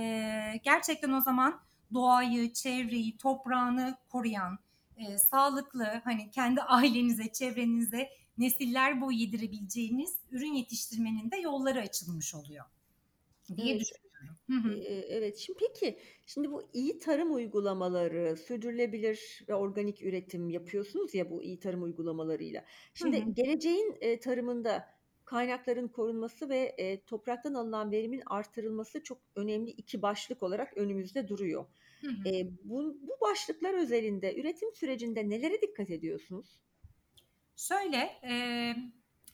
gerçekten 0.63 1.13
o 1.13 1.21
zaman 1.21 1.59
doğayı, 1.93 2.53
çevreyi, 2.53 3.17
toprağını 3.17 3.97
koruyan, 4.09 4.59
e, 4.97 5.17
sağlıklı 5.17 6.01
hani 6.03 6.31
kendi 6.31 6.61
ailenize, 6.61 7.31
çevrenize 7.31 8.09
nesiller 8.37 9.01
boyu 9.01 9.17
yedirebileceğiniz 9.17 10.17
ürün 10.31 10.53
yetiştirmenin 10.53 11.31
de 11.31 11.37
yolları 11.37 11.79
açılmış 11.79 12.35
oluyor 12.35 12.65
diye 13.55 13.71
evet. 13.71 13.81
düşünüyorum. 13.81 14.03
Hı 14.49 14.53
hı. 14.53 14.83
Evet. 15.09 15.37
Şimdi 15.37 15.59
peki, 15.59 15.99
şimdi 16.25 16.51
bu 16.51 16.63
iyi 16.73 16.99
tarım 16.99 17.35
uygulamaları, 17.35 18.37
sürdürülebilir 18.37 19.43
ve 19.49 19.55
organik 19.55 20.03
üretim 20.03 20.49
yapıyorsunuz 20.49 21.13
ya 21.13 21.31
bu 21.31 21.43
iyi 21.43 21.59
tarım 21.59 21.83
uygulamalarıyla. 21.83 22.65
Şimdi 22.93 23.21
hı 23.21 23.25
hı. 23.25 23.31
geleceğin 23.31 23.97
e, 24.01 24.19
tarımında 24.19 24.93
kaynakların 25.25 25.87
korunması 25.87 26.49
ve 26.49 26.75
e, 26.77 27.01
topraktan 27.03 27.53
alınan 27.53 27.91
verimin 27.91 28.21
artırılması 28.25 29.03
çok 29.03 29.17
önemli 29.35 29.69
iki 29.71 30.01
başlık 30.01 30.43
olarak 30.43 30.77
önümüzde 30.77 31.27
duruyor. 31.27 31.65
Hı 32.01 32.07
hı. 32.07 32.29
E, 32.29 32.47
bu, 32.63 32.97
bu 33.01 33.17
başlıklar 33.21 33.73
özelinde 33.73 34.35
üretim 34.35 34.73
sürecinde 34.73 35.29
nelere 35.29 35.61
dikkat 35.61 35.89
ediyorsunuz? 35.89 36.59
Şöyle, 37.55 37.97
e, 38.23 38.75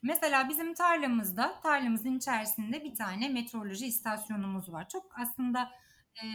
mesela 0.01 0.49
bizim 0.49 0.73
tarlamızda, 0.73 1.59
tarlamızın 1.63 2.17
içerisinde 2.17 2.83
bir 2.83 2.95
tane 2.95 3.29
meteoroloji 3.29 3.85
istasyonumuz 3.87 4.71
var. 4.71 4.89
Çok 4.89 5.19
aslında 5.19 5.71
e, 6.23 6.25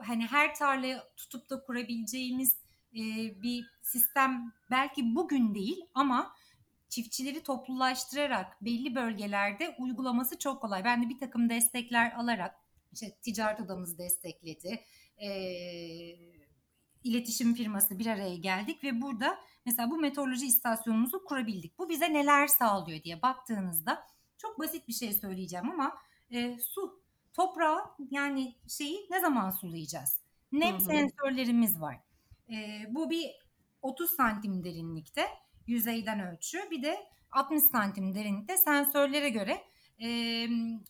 hani 0.00 0.26
her 0.26 0.54
tarlayı 0.54 0.98
tutup 1.16 1.50
da 1.50 1.62
kurabileceğimiz 1.62 2.56
e, 2.92 3.00
bir 3.42 3.66
sistem 3.82 4.52
belki 4.70 5.14
bugün 5.14 5.54
değil 5.54 5.80
ama 5.94 6.34
çiftçileri 6.88 7.42
toplulaştırarak 7.42 8.64
belli 8.64 8.94
bölgelerde 8.94 9.76
uygulaması 9.78 10.38
çok 10.38 10.62
kolay. 10.62 10.84
Ben 10.84 11.02
de 11.02 11.08
bir 11.08 11.18
takım 11.18 11.48
destekler 11.48 12.12
alarak 12.12 12.54
işte 12.92 13.16
ticaret 13.22 13.60
odamız 13.60 13.98
destekledi. 13.98 14.84
E, 15.16 15.28
iletişim 17.04 17.54
firması 17.54 17.98
bir 17.98 18.06
araya 18.06 18.36
geldik 18.36 18.84
ve 18.84 19.00
burada 19.00 19.38
mesela 19.66 19.90
bu 19.90 19.98
meteoroloji 19.98 20.46
istasyonumuzu 20.46 21.24
kurabildik. 21.24 21.78
Bu 21.78 21.88
bize 21.88 22.12
neler 22.12 22.46
sağlıyor 22.46 23.02
diye 23.02 23.22
baktığınızda 23.22 24.06
çok 24.38 24.58
basit 24.58 24.88
bir 24.88 24.92
şey 24.92 25.12
söyleyeceğim 25.12 25.70
ama 25.70 25.96
e, 26.30 26.58
su, 26.58 27.02
toprağı 27.32 27.80
yani 28.10 28.56
şeyi 28.68 29.06
ne 29.10 29.20
zaman 29.20 29.50
sulayacağız? 29.50 30.18
Nem 30.52 30.80
sensörlerimiz 30.80 31.80
var. 31.80 32.00
E, 32.50 32.86
bu 32.88 33.10
bir 33.10 33.30
30 33.82 34.10
santim 34.10 34.64
derinlikte 34.64 35.26
yüzeyden 35.66 36.20
ölçü 36.20 36.70
bir 36.70 36.82
de 36.82 37.06
60 37.32 37.62
santim 37.62 38.14
derinlikte 38.14 38.56
sensörlere 38.56 39.28
göre 39.28 39.64
e, 40.02 40.08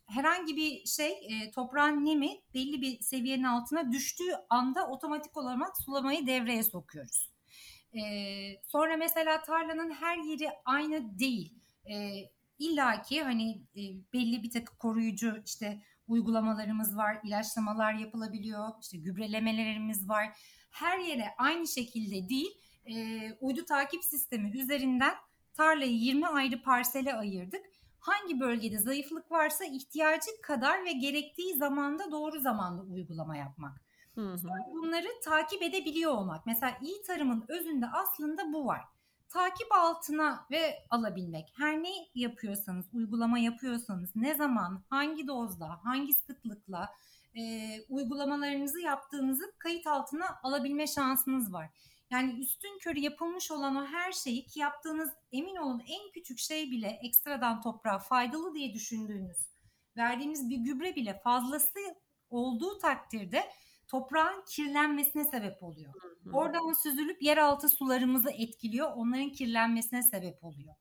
herhangi 0.07 0.57
bir 0.57 0.87
şey 0.87 1.11
e, 1.11 1.51
toprağın 1.51 2.05
nemi 2.05 2.41
belli 2.55 2.83
bir 2.83 3.01
seviyenin 3.01 3.45
altına 3.45 3.93
düştüğü 3.93 4.33
anda 4.51 4.89
otomatik 4.89 5.37
olarak 5.37 5.77
sulamayı 5.77 6.27
devreye 6.27 6.63
sokuyoruz. 6.63 7.31
E, 7.95 8.03
sonra 8.63 8.97
mesela 8.97 9.43
tarlanın 9.43 9.91
her 9.91 10.19
yeri 10.19 10.51
aynı 10.65 11.19
değil. 11.19 11.55
E, 11.91 12.25
İlla 12.59 13.03
ki 13.03 13.23
hani 13.23 13.63
e, 13.77 13.81
belli 14.13 14.43
bir 14.43 14.51
takım 14.51 14.77
koruyucu 14.77 15.43
işte 15.47 15.83
uygulamalarımız 16.09 16.97
var, 16.97 17.19
ilaçlamalar 17.25 17.95
yapılabiliyor, 17.95 18.69
işte 18.83 18.99
gübrelemelerimiz 18.99 20.09
var. 20.09 20.37
Her 20.71 20.99
yere 20.99 21.25
aynı 21.39 21.69
şekilde 21.69 22.29
değil, 22.29 22.51
e, 22.87 22.95
uydu 23.41 23.65
takip 23.65 24.05
sistemi 24.05 24.59
üzerinden 24.59 25.15
tarlayı 25.55 25.93
20 25.93 26.27
ayrı 26.27 26.63
parsele 26.63 27.15
ayırdık 27.15 27.72
hangi 28.03 28.41
bölgede 28.41 28.79
zayıflık 28.79 29.31
varsa 29.31 29.65
ihtiyacı 29.65 30.31
kadar 30.43 30.85
ve 30.85 30.93
gerektiği 30.93 31.55
zamanda 31.55 32.11
doğru 32.11 32.41
zamanda 32.41 32.83
uygulama 32.83 33.37
yapmak. 33.37 33.81
Hı 34.15 34.33
hı. 34.33 34.49
bunları 34.73 35.09
takip 35.25 35.63
edebiliyor 35.63 36.13
olmak. 36.13 36.47
Mesela 36.47 36.79
iyi 36.83 37.03
tarımın 37.03 37.45
özünde 37.49 37.87
aslında 37.87 38.53
bu 38.53 38.67
var. 38.67 38.81
Takip 39.29 39.73
altına 39.73 40.47
ve 40.51 40.75
alabilmek. 40.91 41.53
Her 41.57 41.83
ne 41.83 41.91
yapıyorsanız, 42.15 42.87
uygulama 42.93 43.39
yapıyorsanız, 43.39 44.11
ne 44.15 44.35
zaman, 44.35 44.83
hangi 44.91 45.27
dozla, 45.27 45.85
hangi 45.85 46.15
sıklıkla 46.15 46.89
e, 47.35 47.43
uygulamalarınızı 47.89 48.81
yaptığınızı 48.81 49.53
kayıt 49.59 49.87
altına 49.87 50.27
alabilme 50.43 50.87
şansınız 50.87 51.53
var. 51.53 51.71
Yani 52.13 52.41
üstün 52.41 52.79
körü 52.79 53.01
yapılmış 53.01 53.51
olan 53.51 53.77
o 53.77 53.87
her 53.87 54.13
şeyi 54.13 54.47
ki 54.47 54.61
yaptığınız 54.61 55.11
emin 55.33 55.57
olun 55.57 55.83
en 55.89 56.11
küçük 56.11 56.39
şey 56.39 56.71
bile 56.71 56.99
ekstradan 57.03 57.61
toprağa 57.61 57.99
faydalı 57.99 58.55
diye 58.55 58.75
düşündüğünüz 58.75 59.37
verdiğimiz 59.97 60.51
bir 60.51 60.57
gübre 60.57 60.97
bile 60.97 61.21
fazlası 61.25 61.79
olduğu 62.31 62.79
takdirde 62.79 63.45
toprağın 63.89 64.45
kirlenmesine 64.49 65.25
sebep 65.25 65.63
oluyor. 65.63 65.93
Hı 66.03 66.31
hı. 66.31 66.37
Oradan 66.37 66.73
süzülüp 66.83 67.23
yeraltı 67.23 67.69
sularımızı 67.69 68.31
etkiliyor. 68.31 68.93
Onların 68.97 69.31
kirlenmesine 69.31 70.03
sebep 70.03 70.45
oluyor. 70.45 70.75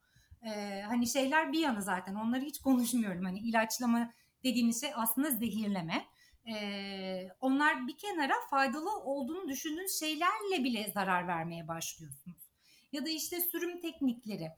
Ee, 0.46 0.82
hani 0.88 1.08
şeyler 1.08 1.52
bir 1.52 1.60
yana 1.60 1.82
zaten 1.82 2.16
onları 2.16 2.42
hiç 2.42 2.60
konuşmuyorum. 2.60 3.26
Hani 3.26 3.40
ilaçlama 3.40 4.14
dediğimiz 4.44 4.82
şey 4.82 4.92
aslında 4.96 5.30
zehirleme 5.30 6.06
e, 6.48 7.30
onlar 7.42 7.88
bir 7.88 7.98
kenara 7.98 8.34
faydalı 8.50 9.00
olduğunu 9.00 9.48
düşündüğünüz 9.48 10.00
şeylerle 10.00 10.64
bile 10.64 10.92
zarar 10.94 11.28
vermeye 11.28 11.68
başlıyorsunuz. 11.68 12.38
Ya 12.92 13.06
da 13.06 13.10
işte 13.10 13.42
sürüm 13.42 13.82
teknikleri. 13.82 14.52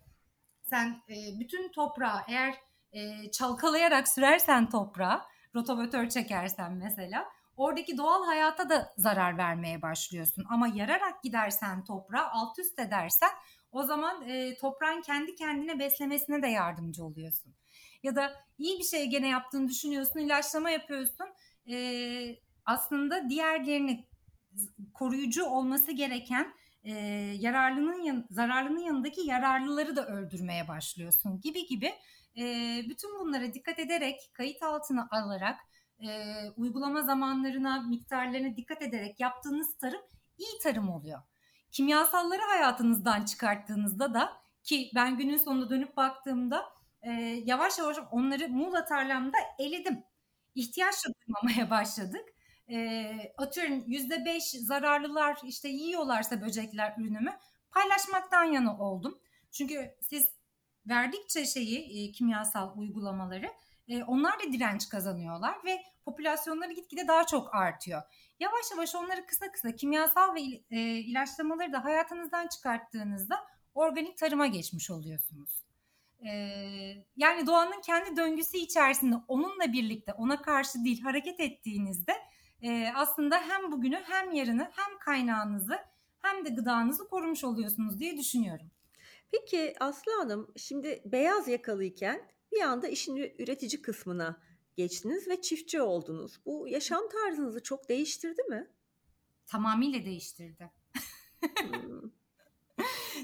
Sen 0.61 1.01
e, 1.09 1.39
bütün 1.39 1.71
toprağı 1.71 2.21
eğer 2.27 2.55
e, 2.91 3.31
çalkalayarak 3.31 4.07
sürersen 4.07 4.69
toprağa, 4.69 5.25
rotovatör 5.55 6.09
çekersen 6.09 6.73
mesela 6.73 7.25
oradaki 7.57 7.97
doğal 7.97 8.25
hayata 8.25 8.69
da 8.69 8.93
zarar 8.97 9.37
vermeye 9.37 9.81
başlıyorsun. 9.81 10.45
Ama 10.49 10.67
yararak 10.67 11.23
gidersen 11.23 11.83
toprağı 11.83 12.27
alt 12.31 12.59
üst 12.59 12.79
edersen 12.79 13.29
o 13.71 13.83
zaman 13.83 14.29
e, 14.29 14.57
toprağın 14.57 15.01
kendi 15.01 15.35
kendine 15.35 15.79
beslemesine 15.79 16.41
de 16.41 16.47
yardımcı 16.47 17.05
oluyorsun. 17.05 17.55
Ya 18.03 18.15
da 18.15 18.33
iyi 18.57 18.79
bir 18.79 18.83
şey 18.83 19.05
gene 19.05 19.27
yaptığını 19.27 19.67
düşünüyorsun, 19.67 20.19
ilaçlama 20.19 20.69
yapıyorsun 20.69 21.27
e, 21.69 22.35
aslında 22.65 23.29
diğerlerini 23.29 24.07
koruyucu 24.93 25.45
olması 25.45 25.91
gereken 25.91 26.53
e, 26.83 26.91
yararlının 27.39 28.03
yan, 28.03 28.25
zararlının 28.29 28.79
yanındaki 28.79 29.21
yararlıları 29.21 29.95
da 29.95 30.07
öldürmeye 30.07 30.67
başlıyorsun 30.67 31.41
gibi 31.41 31.65
gibi 31.67 31.93
e, 32.37 32.43
bütün 32.89 33.19
bunlara 33.19 33.53
dikkat 33.53 33.79
ederek 33.79 34.19
kayıt 34.33 34.63
altına 34.63 35.07
alarak 35.11 35.59
e, 35.99 36.33
uygulama 36.57 37.01
zamanlarına 37.01 37.81
miktarlarına 37.81 38.57
dikkat 38.57 38.81
ederek 38.81 39.19
yaptığınız 39.19 39.77
tarım 39.77 40.01
iyi 40.37 40.59
tarım 40.63 40.89
oluyor. 40.89 41.19
Kimyasalları 41.71 42.41
hayatınızdan 42.41 43.25
çıkarttığınızda 43.25 44.13
da 44.13 44.33
ki 44.63 44.91
ben 44.95 45.17
günün 45.17 45.37
sonunda 45.37 45.69
dönüp 45.69 45.97
baktığımda 45.97 46.65
e, 47.01 47.11
yavaş 47.45 47.79
yavaş 47.79 47.97
onları 48.11 48.49
Muğla 48.49 48.85
tarlamda 48.85 49.37
eledim 49.59 50.03
ihtiyaç 50.55 50.95
da 51.05 51.09
duymamaya 51.13 51.69
başladık. 51.69 52.29
E, 52.69 53.33
atıyorum 53.37 53.83
yüzde 53.87 54.25
beş 54.25 54.43
zararlılar 54.43 55.37
işte 55.43 55.69
yiyorlarsa 55.69 56.41
böcekler 56.41 56.95
ürünümü 56.97 57.33
paylaşmaktan 57.71 58.43
yana 58.43 58.79
oldum. 58.79 59.19
Çünkü 59.51 59.95
siz 60.01 60.29
verdikçe 60.87 61.45
şeyi 61.45 62.07
e, 62.07 62.11
kimyasal 62.11 62.77
uygulamaları 62.77 63.49
e, 63.87 64.03
onlar 64.03 64.39
da 64.39 64.53
direnç 64.53 64.89
kazanıyorlar 64.89 65.55
ve 65.65 65.83
popülasyonları 66.05 66.73
gitgide 66.73 67.07
daha 67.07 67.25
çok 67.25 67.55
artıyor. 67.55 68.01
Yavaş 68.39 68.71
yavaş 68.71 68.95
onları 68.95 69.25
kısa 69.25 69.51
kısa 69.51 69.75
kimyasal 69.75 70.35
ve 70.35 70.41
e, 70.69 70.79
ilaçlamaları 70.79 71.73
da 71.73 71.83
hayatınızdan 71.83 72.47
çıkarttığınızda 72.47 73.35
organik 73.73 74.17
tarıma 74.17 74.47
geçmiş 74.47 74.91
oluyorsunuz. 74.91 75.62
Yani 77.15 77.47
doğanın 77.47 77.81
kendi 77.81 78.17
döngüsü 78.17 78.57
içerisinde 78.57 79.15
onunla 79.27 79.73
birlikte 79.73 80.13
ona 80.13 80.41
karşı 80.41 80.83
değil 80.85 81.01
hareket 81.01 81.39
ettiğinizde 81.39 82.13
aslında 82.95 83.39
hem 83.39 83.71
bugünü 83.71 84.01
hem 84.03 84.31
yarını 84.31 84.71
hem 84.75 84.99
kaynağınızı 84.99 85.79
hem 86.21 86.45
de 86.45 86.49
gıdanızı 86.49 87.07
korumuş 87.07 87.43
oluyorsunuz 87.43 87.99
diye 87.99 88.17
düşünüyorum. 88.17 88.71
Peki 89.31 89.75
Aslı 89.79 90.11
Hanım 90.19 90.53
şimdi 90.57 91.01
beyaz 91.05 91.47
yakalıyken 91.47 92.31
bir 92.51 92.61
anda 92.61 92.87
işin 92.87 93.15
üretici 93.15 93.81
kısmına 93.81 94.41
geçtiniz 94.75 95.27
ve 95.27 95.41
çiftçi 95.41 95.81
oldunuz. 95.81 96.39
Bu 96.45 96.67
yaşam 96.67 97.09
tarzınızı 97.09 97.63
çok 97.63 97.89
değiştirdi 97.89 98.43
mi? 98.43 98.67
Tamamıyla 99.45 100.05
değiştirdi. 100.05 100.71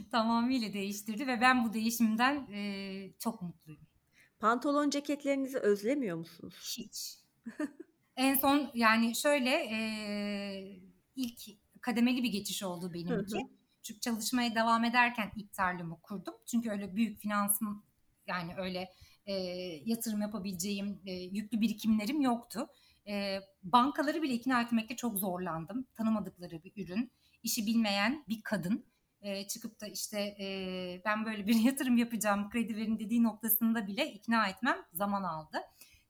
Tamamıyla 0.11 0.73
değiştirdi 0.73 1.27
ve 1.27 1.41
ben 1.41 1.65
bu 1.65 1.73
değişimden 1.73 2.47
e, 2.51 3.13
çok 3.19 3.41
mutluyum. 3.41 3.81
Pantolon 4.39 4.89
ceketlerinizi 4.89 5.57
özlemiyor 5.57 6.17
musunuz? 6.17 6.77
Hiç. 6.77 7.17
en 8.17 8.35
son 8.35 8.71
yani 8.73 9.15
şöyle 9.15 9.49
e, 9.49 9.79
ilk 11.15 11.41
kademeli 11.81 12.23
bir 12.23 12.31
geçiş 12.31 12.63
oldu 12.63 12.93
benimki. 12.93 13.37
Çünkü 13.83 13.99
çalışmaya 13.99 14.55
devam 14.55 14.83
ederken 14.85 15.31
ilk 15.35 15.53
tarlamı 15.53 16.01
kurdum. 16.01 16.33
Çünkü 16.45 16.71
öyle 16.71 16.95
büyük 16.95 17.19
finansım 17.19 17.83
yani 18.27 18.53
öyle 18.57 18.89
e, 19.25 19.33
yatırım 19.85 20.21
yapabileceğim 20.21 21.01
e, 21.05 21.11
yüklü 21.11 21.61
birikimlerim 21.61 22.21
yoktu. 22.21 22.67
E, 23.07 23.39
bankaları 23.63 24.21
bile 24.21 24.33
ikna 24.33 24.61
etmekte 24.61 24.95
çok 24.95 25.19
zorlandım. 25.19 25.87
Tanımadıkları 25.97 26.63
bir 26.63 26.85
ürün, 26.85 27.11
işi 27.43 27.65
bilmeyen 27.65 28.25
bir 28.29 28.41
kadın 28.41 28.85
e, 29.21 29.47
çıkıp 29.47 29.81
da 29.81 29.87
işte 29.87 30.19
e, 30.19 31.01
ben 31.05 31.25
böyle 31.25 31.47
bir 31.47 31.55
yatırım 31.63 31.97
yapacağım 31.97 32.49
kredi 32.49 32.75
verin 32.75 32.99
dediği 32.99 33.23
noktasında 33.23 33.87
bile 33.87 34.11
ikna 34.11 34.47
etmem 34.47 34.77
zaman 34.93 35.23
aldı. 35.23 35.61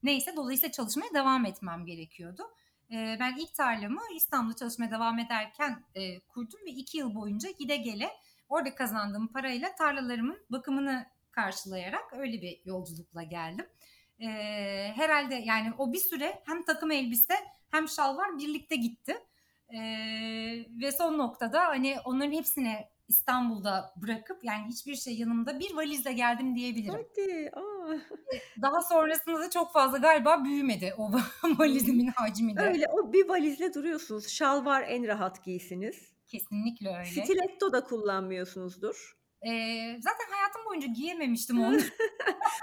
Neyse 0.03 0.35
dolayısıyla 0.35 0.71
çalışmaya 0.71 1.13
devam 1.13 1.45
etmem 1.45 1.85
gerekiyordu. 1.85 2.43
E, 2.91 3.17
ben 3.19 3.35
ilk 3.37 3.53
tarlamı 3.55 4.01
İstanbul'da 4.15 4.55
çalışmaya 4.55 4.91
devam 4.91 5.19
ederken 5.19 5.83
e, 5.95 6.19
kurdum 6.19 6.59
ve 6.65 6.71
iki 6.71 6.97
yıl 6.97 7.15
boyunca 7.15 7.49
gide 7.59 7.77
gele 7.77 8.09
orada 8.49 8.75
kazandığım 8.75 9.27
parayla 9.27 9.75
tarlalarımın 9.75 10.39
bakımını 10.49 11.05
karşılayarak 11.31 12.13
öyle 12.13 12.41
bir 12.41 12.61
yolculukla 12.65 13.23
geldim. 13.23 13.65
E, 14.19 14.27
herhalde 14.95 15.35
yani 15.35 15.73
o 15.77 15.93
bir 15.93 15.99
süre 15.99 16.41
hem 16.45 16.63
takım 16.63 16.91
elbise 16.91 17.33
hem 17.71 17.87
şalvar 17.87 18.37
birlikte 18.37 18.75
gitti. 18.75 19.17
E, 19.73 19.79
ve 20.81 20.91
son 20.91 21.17
noktada 21.17 21.67
hani 21.67 21.97
onların 22.05 22.31
hepsini 22.31 22.85
İstanbul'da 23.09 23.93
bırakıp 23.95 24.43
yani 24.43 24.67
hiçbir 24.67 24.95
şey 24.95 25.17
yanımda 25.17 25.59
bir 25.59 25.75
valizle 25.75 26.13
geldim 26.13 26.55
diyebilirim. 26.55 26.93
Hadi. 26.93 27.51
Aa. 27.53 27.97
Daha 28.61 28.81
sonrasında 28.81 29.39
da 29.39 29.49
çok 29.49 29.73
fazla 29.73 29.97
galiba 29.97 30.43
büyümedi 30.43 30.93
o 30.97 31.11
valizimin 31.59 32.07
hacmi 32.07 32.55
de. 32.57 32.61
Öyle 32.61 32.85
o 32.91 33.13
bir 33.13 33.29
valizle 33.29 33.73
duruyorsunuz. 33.73 34.27
Şalvar 34.27 34.81
en 34.81 35.07
rahat 35.07 35.43
giysiniz. 35.43 36.13
Kesinlikle 36.27 36.89
öyle. 36.89 37.05
Stiletto 37.23 37.71
da 37.71 37.83
kullanmıyorsunuzdur. 37.83 39.19
Ee, 39.41 39.95
zaten 40.01 40.25
hayatım 40.31 40.65
boyunca 40.65 40.87
giyememiştim 40.87 41.59
onu. 41.63 41.77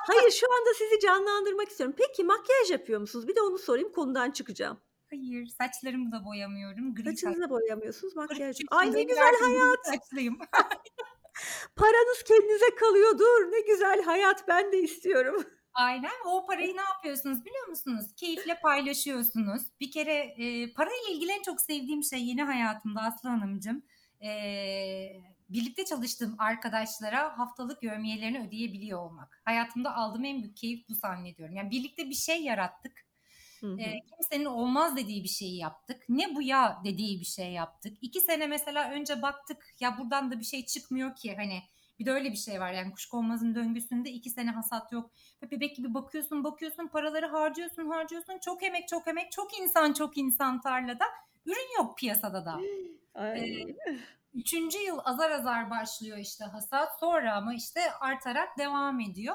Hayır 0.07 0.31
şu 0.31 0.47
anda 0.53 0.75
sizi 0.79 1.01
canlandırmak 1.01 1.69
istiyorum. 1.69 1.97
Peki 1.99 2.25
makyaj 2.25 2.71
yapıyor 2.71 3.01
musunuz? 3.01 3.29
Bir 3.29 3.37
de 3.37 3.43
onu 3.43 3.59
sorayım 3.59 3.93
konudan 3.93 4.31
çıkacağım. 4.31 4.81
Hayır 5.11 5.47
saçlarımı 5.47 6.13
da 6.13 6.25
boyamıyorum. 6.25 6.95
Gri 6.95 7.05
Saçınızı 7.05 7.41
da 7.41 7.51
boyamıyorsunuz 7.51 8.17
makyaj. 8.17 8.57
Ay 8.71 8.93
ne 8.93 9.03
güzel 9.03 9.35
hayat. 9.41 9.87
Saçlıyım. 9.87 10.39
Paranız 11.77 12.23
kendinize 12.29 12.75
kalıyordur. 12.75 13.53
Ne 13.53 13.61
güzel 13.61 14.03
hayat 14.03 14.49
ben 14.49 14.73
de 14.73 14.79
istiyorum. 14.79 15.45
Aynen. 15.75 16.11
O 16.27 16.47
parayı 16.47 16.77
ne 16.77 16.81
yapıyorsunuz 16.81 17.45
biliyor 17.45 17.67
musunuz? 17.67 18.07
Keyifle 18.17 18.61
paylaşıyorsunuz. 18.61 19.63
Bir 19.81 19.91
kere 19.91 20.15
e, 20.15 20.73
parayla 20.73 21.09
ilgili 21.11 21.33
en 21.33 21.43
çok 21.43 21.61
sevdiğim 21.61 22.05
şey 22.05 22.27
yeni 22.27 22.43
hayatımda 22.43 23.01
Aslı 23.01 23.29
Hanımcığım. 23.29 23.83
E, 24.25 24.31
birlikte 25.49 25.85
çalıştığım 25.85 26.35
arkadaşlara 26.39 27.39
haftalık 27.39 27.83
yövmiyelerini 27.83 28.47
ödeyebiliyor 28.49 28.99
olmak. 28.99 29.43
Hayatımda 29.45 29.97
aldığım 29.97 30.25
en 30.25 30.43
büyük 30.43 30.57
keyif 30.57 30.89
bu 30.89 30.95
zannediyorum. 30.95 31.57
Yani 31.57 31.71
birlikte 31.71 32.11
bir 32.11 32.15
şey 32.15 32.43
yarattık. 32.43 33.06
E, 33.63 34.01
kimsenin 34.01 34.45
olmaz 34.45 34.97
dediği 34.97 35.25
bir 35.25 35.29
şeyi 35.29 35.57
yaptık. 35.57 36.03
Ne 36.09 36.35
bu 36.35 36.43
ya 36.43 36.81
dediği 36.85 37.21
bir 37.21 37.25
şey 37.25 37.53
yaptık. 37.53 37.99
İki 38.03 38.21
sene 38.21 38.47
mesela 38.47 38.91
önce 38.91 39.23
baktık 39.23 39.75
ya 39.81 39.99
buradan 39.99 40.31
da 40.31 40.39
bir 40.39 40.45
şey 40.45 40.67
çıkmıyor 40.67 41.17
ki 41.17 41.35
hani 41.37 41.63
bir 41.99 42.07
de 42.07 42.13
öyle 42.13 42.31
bir 42.31 42.37
şey 42.37 42.61
var 42.61 42.73
yani 42.73 42.93
kuşkonmazın 42.93 43.55
döngüsünde 43.55 44.11
iki 44.11 44.31
sene 44.31 44.51
hasat 44.51 44.93
yok. 44.93 45.11
Ve 45.43 45.51
bebek 45.51 45.77
gibi 45.77 45.95
bakıyorsun 45.95 46.45
bakıyorsun 46.45 46.89
paraları 46.89 47.27
harcıyorsun 47.27 47.87
harcıyorsun. 47.91 48.39
Çok 48.39 48.63
emek 48.63 48.89
çok 48.89 49.09
emek 49.09 49.33
çok 49.33 49.59
insan 49.59 49.93
çok 49.93 50.19
insan 50.19 50.61
tarlada. 50.61 51.05
Ürün 51.47 51.77
yok 51.77 51.99
piyasada 51.99 52.45
da. 52.45 52.61
Ay. 53.15 53.61
Ee, 53.61 53.77
üçüncü 54.35 54.79
yıl 54.79 54.99
azar 55.05 55.31
azar 55.31 55.71
başlıyor 55.71 56.19
işte 56.19 56.45
hasat 56.45 57.01
sonra 57.01 57.35
ama 57.35 57.55
işte 57.55 57.81
artarak 58.01 58.59
devam 58.59 59.01
ediyor. 59.01 59.35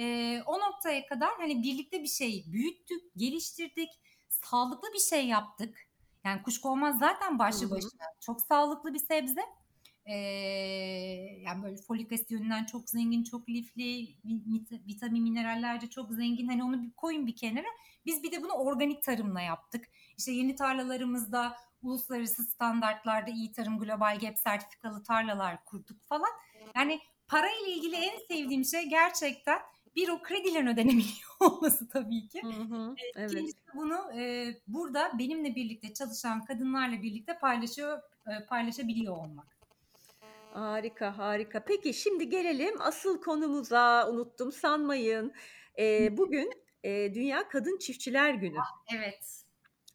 E, 0.00 0.42
o 0.46 0.60
noktaya 0.60 1.06
kadar 1.06 1.30
hani 1.38 1.62
birlikte 1.62 2.02
bir 2.02 2.08
şey 2.08 2.44
büyüttük, 2.46 3.02
geliştirdik, 3.16 3.90
sağlıklı 4.28 4.88
bir 4.94 4.98
şey 4.98 5.26
yaptık. 5.26 5.86
Yani 6.24 6.42
kuşkonmaz 6.42 6.98
zaten 6.98 7.38
başlı 7.38 7.70
başına 7.70 8.06
çok 8.20 8.40
sağlıklı 8.40 8.94
bir 8.94 8.98
sebze. 8.98 9.40
Ee, 10.06 10.14
yani 11.42 11.62
böyle 11.62 11.76
folik 11.76 12.12
asit 12.12 12.30
yönünden 12.30 12.64
çok 12.64 12.90
zengin, 12.90 13.24
çok 13.24 13.48
lifli, 13.48 14.08
vitamin 14.86 15.22
minerallerce 15.22 15.86
çok 15.86 16.12
zengin. 16.12 16.48
Hani 16.48 16.64
onu 16.64 16.82
bir 16.82 16.90
koyun 16.90 17.26
bir 17.26 17.36
kenara. 17.36 17.66
Biz 18.06 18.22
bir 18.22 18.32
de 18.32 18.42
bunu 18.42 18.52
organik 18.52 19.02
tarımla 19.02 19.40
yaptık. 19.40 19.88
İşte 20.18 20.32
yeni 20.32 20.54
tarlalarımızda 20.54 21.56
uluslararası 21.82 22.44
standartlarda 22.44 23.30
iyi 23.30 23.52
tarım 23.52 23.78
global 23.78 24.18
GAP 24.18 24.38
sertifikalı 24.38 25.02
tarlalar 25.02 25.64
kurduk 25.64 26.06
falan. 26.06 26.30
Yani 26.76 27.00
para 27.28 27.48
ile 27.50 27.72
ilgili 27.72 27.96
en 27.96 28.18
sevdiğim 28.28 28.64
şey 28.64 28.88
gerçekten 28.88 29.58
bir 29.96 30.08
o 30.08 30.22
kredilerin 30.22 30.66
ödenebiliyor 30.66 31.20
olması 31.40 31.88
tabii 31.88 32.28
ki. 32.28 32.42
Hı 32.42 32.48
hı, 32.48 32.94
evet. 33.16 33.30
İkincisi 33.32 33.58
bunu 33.74 34.12
e, 34.20 34.54
burada 34.66 35.12
benimle 35.18 35.54
birlikte 35.54 35.94
çalışan 35.94 36.44
kadınlarla 36.44 37.02
birlikte 37.02 37.38
paylaşıyor 37.38 37.98
e, 38.26 38.46
paylaşabiliyor 38.46 39.16
olmak. 39.16 39.46
Harika 40.52 41.18
harika. 41.18 41.64
Peki 41.64 41.94
şimdi 41.94 42.28
gelelim 42.28 42.80
asıl 42.80 43.20
konumuza. 43.20 44.08
Unuttum 44.10 44.52
sanmayın. 44.52 45.32
E, 45.78 46.16
bugün 46.16 46.50
e, 46.84 47.14
Dünya 47.14 47.48
Kadın 47.48 47.78
Çiftçiler 47.78 48.34
Günü. 48.34 48.58
Ah, 48.60 48.94
evet. 48.96 49.44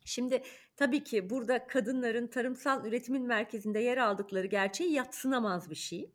Şimdi 0.06 0.44
tabii 0.78 1.04
ki 1.04 1.30
burada 1.30 1.68
kadınların 1.68 2.28
tarımsal 2.28 2.86
üretimin 2.86 3.24
merkezinde 3.24 3.80
yer 3.80 3.98
aldıkları 3.98 4.48
gerçeği 4.48 4.92
yatsınamaz 4.92 5.70
bir 5.70 5.76
şey. 5.76 6.12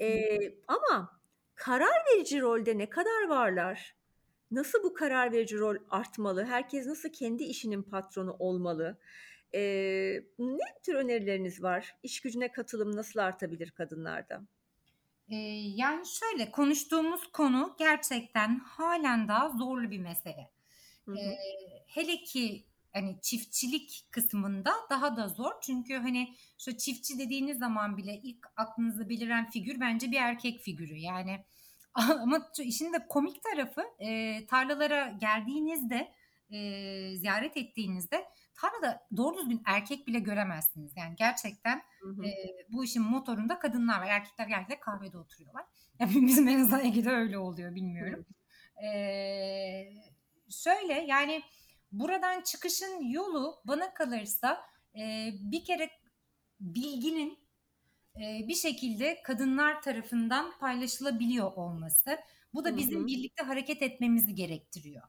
E, 0.00 0.38
ama 0.68 1.20
karar 1.54 2.02
verici 2.14 2.40
rolde 2.40 2.78
ne 2.78 2.88
kadar 2.88 3.28
varlar? 3.28 3.94
Nasıl 4.50 4.82
bu 4.82 4.94
karar 4.94 5.32
verici 5.32 5.58
rol 5.58 5.76
artmalı? 5.90 6.44
Herkes 6.44 6.86
nasıl 6.86 7.08
kendi 7.08 7.44
işinin 7.44 7.82
patronu 7.82 8.36
olmalı? 8.38 8.98
Ee, 9.54 10.22
ne 10.38 10.64
tür 10.82 10.94
önerileriniz 10.94 11.62
var? 11.62 11.96
İş 12.02 12.20
gücüne 12.20 12.52
katılım 12.52 12.96
nasıl 12.96 13.20
artabilir 13.20 13.70
kadınlarda? 13.70 14.42
Ee, 15.28 15.36
yani 15.76 16.06
şöyle 16.06 16.50
konuştuğumuz 16.50 17.26
konu 17.32 17.74
gerçekten 17.78 18.58
halen 18.58 19.28
daha 19.28 19.48
zorlu 19.48 19.90
bir 19.90 19.98
mesele. 19.98 20.50
Hı 21.04 21.12
hı. 21.12 21.18
Ee, 21.18 21.36
hele 21.86 22.16
ki 22.16 22.64
hani 22.94 23.20
çiftçilik 23.22 24.08
kısmında 24.10 24.72
daha 24.90 25.16
da 25.16 25.28
zor. 25.28 25.52
Çünkü 25.62 25.94
hani 25.94 26.34
şu 26.58 26.76
çiftçi 26.76 27.18
dediğiniz 27.18 27.58
zaman 27.58 27.96
bile 27.96 28.20
ilk 28.22 28.46
aklınızda 28.56 29.08
beliren 29.08 29.50
figür 29.50 29.80
bence 29.80 30.10
bir 30.10 30.16
erkek 30.16 30.60
figürü. 30.60 30.96
Yani 30.96 31.44
ama 31.94 32.50
işin 32.62 32.92
de 32.92 33.06
komik 33.08 33.42
tarafı 33.42 33.82
e, 33.98 34.46
tarlalara 34.46 35.08
geldiğinizde 35.20 36.12
e, 36.50 36.58
ziyaret 37.16 37.56
ettiğinizde 37.56 38.24
tarlada 38.54 39.06
doğru 39.16 39.38
düzgün 39.38 39.62
erkek 39.66 40.06
bile 40.06 40.18
göremezsiniz. 40.18 40.92
Yani 40.96 41.16
gerçekten 41.16 41.82
hı 42.00 42.08
hı. 42.08 42.24
E, 42.24 42.32
bu 42.72 42.84
işin 42.84 43.02
motorunda 43.02 43.58
kadınlar 43.58 43.98
var. 43.98 44.06
Erkekler 44.06 44.46
genellikle 44.46 44.80
kahvede 44.80 45.18
oturuyorlar. 45.18 45.64
Yani 45.98 46.26
bizim 46.26 46.48
en 46.48 46.60
azından 46.60 46.84
Ege'de 46.84 47.10
öyle 47.10 47.38
oluyor 47.38 47.74
bilmiyorum. 47.74 48.26
Hı. 48.76 48.86
E, 48.86 49.92
şöyle 50.50 50.92
yani 50.92 51.42
buradan 51.98 52.42
çıkışın 52.42 53.00
yolu 53.10 53.62
bana 53.64 53.94
kalırsa 53.94 54.60
e, 54.98 55.30
bir 55.40 55.64
kere 55.64 55.90
bilginin 56.60 57.38
e, 58.16 58.48
bir 58.48 58.54
şekilde 58.54 59.22
kadınlar 59.22 59.82
tarafından 59.82 60.58
paylaşılabiliyor 60.58 61.52
olması. 61.52 62.18
Bu 62.54 62.64
da 62.64 62.76
bizim 62.76 62.98
Hı-hı. 62.98 63.06
birlikte 63.06 63.42
hareket 63.42 63.82
etmemizi 63.82 64.34
gerektiriyor. 64.34 65.02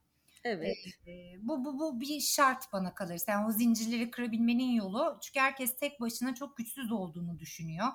Evet. 0.44 0.78
E, 1.08 1.12
bu, 1.42 1.66
bu, 1.66 1.80
bu 1.80 2.02
bir 2.02 2.20
şart 2.20 2.74
bana 2.74 2.94
kalırsa. 2.94 3.32
Yani 3.32 3.48
o 3.48 3.52
zincirleri 3.52 4.12
kırabilmenin 4.12 4.72
yolu. 4.72 5.20
Çünkü 5.22 5.40
herkes 5.40 5.78
tek 5.78 6.02
başına 6.02 6.36
çok 6.36 6.58
güçsüz 6.58 6.92
olduğunu 6.92 7.40
düşünüyor. 7.40 7.88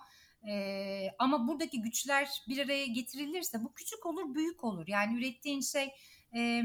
E, 0.48 1.14
ama 1.18 1.48
buradaki 1.48 1.82
güçler 1.82 2.28
bir 2.48 2.64
araya 2.64 2.86
getirilirse 2.86 3.64
bu 3.64 3.72
küçük 3.72 4.06
olur 4.06 4.34
büyük 4.34 4.64
olur. 4.64 4.88
Yani 4.88 5.18
ürettiğin 5.18 5.60
şey 5.60 5.92
e, 6.36 6.62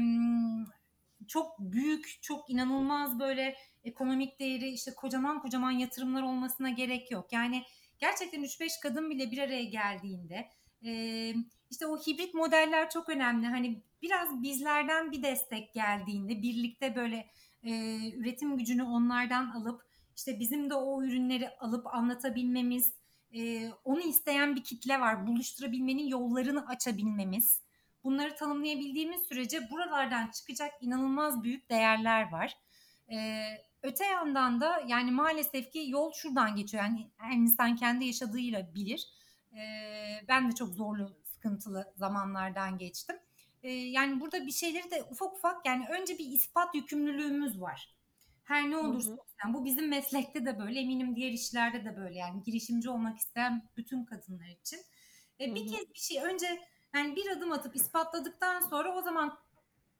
çok 1.28 1.58
büyük, 1.58 2.18
çok 2.22 2.50
inanılmaz 2.50 3.18
böyle 3.18 3.56
ekonomik 3.84 4.40
değeri 4.40 4.68
işte 4.68 4.94
kocaman 4.94 5.42
kocaman 5.42 5.70
yatırımlar 5.70 6.22
olmasına 6.22 6.70
gerek 6.70 7.10
yok. 7.10 7.32
Yani 7.32 7.62
gerçekten 7.98 8.42
3-5 8.42 8.80
kadın 8.82 9.10
bile 9.10 9.30
bir 9.30 9.38
araya 9.38 9.64
geldiğinde 9.64 10.48
işte 11.70 11.86
o 11.86 11.98
hibrit 11.98 12.34
modeller 12.34 12.90
çok 12.90 13.08
önemli. 13.08 13.46
Hani 13.46 13.82
biraz 14.02 14.42
bizlerden 14.42 15.12
bir 15.12 15.22
destek 15.22 15.74
geldiğinde 15.74 16.42
birlikte 16.42 16.96
böyle 16.96 17.30
üretim 18.16 18.58
gücünü 18.58 18.82
onlardan 18.82 19.50
alıp 19.50 19.82
işte 20.16 20.40
bizim 20.40 20.70
de 20.70 20.74
o 20.74 21.02
ürünleri 21.02 21.50
alıp 21.50 21.86
anlatabilmemiz, 21.86 22.94
onu 23.84 24.00
isteyen 24.00 24.56
bir 24.56 24.64
kitle 24.64 25.00
var. 25.00 25.26
Buluşturabilmenin 25.26 26.06
yollarını 26.06 26.68
açabilmemiz. 26.68 27.65
Bunları 28.06 28.36
tanımlayabildiğimiz 28.36 29.22
sürece 29.22 29.70
buralardan 29.70 30.30
çıkacak 30.30 30.72
inanılmaz 30.80 31.42
büyük 31.42 31.70
değerler 31.70 32.32
var. 32.32 32.56
E, 33.12 33.46
öte 33.82 34.04
yandan 34.04 34.60
da 34.60 34.82
yani 34.86 35.10
maalesef 35.10 35.72
ki 35.72 35.84
yol 35.88 36.12
şuradan 36.12 36.56
geçiyor. 36.56 36.84
Yani 36.84 37.10
her 37.16 37.36
insan 37.36 37.76
kendi 37.76 38.04
yaşadığıyla 38.04 38.74
bilir. 38.74 39.08
E, 39.52 39.60
ben 40.28 40.50
de 40.50 40.54
çok 40.54 40.74
zorlu, 40.74 41.16
sıkıntılı 41.24 41.92
zamanlardan 41.96 42.78
geçtim. 42.78 43.16
E, 43.62 43.70
yani 43.70 44.20
burada 44.20 44.46
bir 44.46 44.52
şeyleri 44.52 44.90
de 44.90 45.02
ufak 45.10 45.34
ufak 45.34 45.66
yani 45.66 45.86
önce 45.88 46.18
bir 46.18 46.26
ispat 46.26 46.74
yükümlülüğümüz 46.74 47.60
var. 47.60 47.94
Her 48.44 48.70
ne 48.70 48.76
olursa 48.76 49.10
olsun. 49.10 49.24
Yani 49.44 49.54
bu 49.54 49.64
bizim 49.64 49.88
meslekte 49.88 50.46
de 50.46 50.58
böyle 50.58 50.80
eminim 50.80 51.16
diğer 51.16 51.32
işlerde 51.32 51.84
de 51.84 51.96
böyle 51.96 52.18
yani 52.18 52.42
girişimci 52.42 52.90
olmak 52.90 53.18
isteyen 53.18 53.68
bütün 53.76 54.04
kadınlar 54.04 54.48
için. 54.60 54.80
E, 55.40 55.54
bir 55.54 55.66
kez 55.68 55.94
bir 55.94 55.98
şey 55.98 56.22
önce 56.22 56.60
yani 56.96 57.16
bir 57.16 57.30
adım 57.30 57.52
atıp 57.52 57.76
ispatladıktan 57.76 58.60
sonra 58.60 58.96
o 58.96 59.02
zaman 59.02 59.38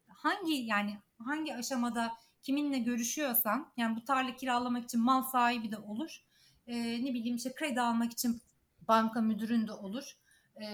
hangi 0.08 0.54
yani 0.54 0.98
hangi 1.18 1.54
aşamada 1.54 2.12
kiminle 2.42 2.78
görüşüyorsan 2.78 3.72
yani 3.76 3.96
bu 3.96 4.04
tarla 4.04 4.36
kiralamak 4.36 4.84
için 4.84 5.00
mal 5.00 5.22
sahibi 5.22 5.70
de 5.72 5.78
olur. 5.78 6.22
E, 6.66 7.04
ne 7.04 7.14
bileyim 7.14 7.36
işte 7.36 7.54
kredi 7.54 7.80
almak 7.80 8.12
için 8.12 8.40
banka 8.88 9.20
müdürün 9.20 9.66
de 9.66 9.72
olur. 9.72 10.16
E, 10.60 10.66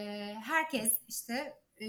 herkes 0.42 0.92
işte 1.08 1.54
e, 1.80 1.86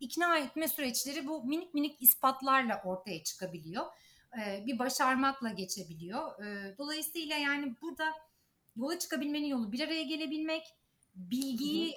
ikna 0.00 0.38
etme 0.38 0.68
süreçleri 0.68 1.26
bu 1.26 1.44
minik 1.44 1.74
minik 1.74 2.02
ispatlarla 2.02 2.82
ortaya 2.84 3.24
çıkabiliyor. 3.24 3.86
E, 4.40 4.66
bir 4.66 4.78
başarmakla 4.78 5.50
geçebiliyor. 5.50 6.44
E, 6.44 6.78
dolayısıyla 6.78 7.36
yani 7.36 7.74
burada 7.82 8.12
yola 8.76 8.98
çıkabilmenin 8.98 9.46
yolu 9.46 9.72
bir 9.72 9.80
araya 9.80 10.02
gelebilmek, 10.02 10.62
bilgiyi. 11.14 11.94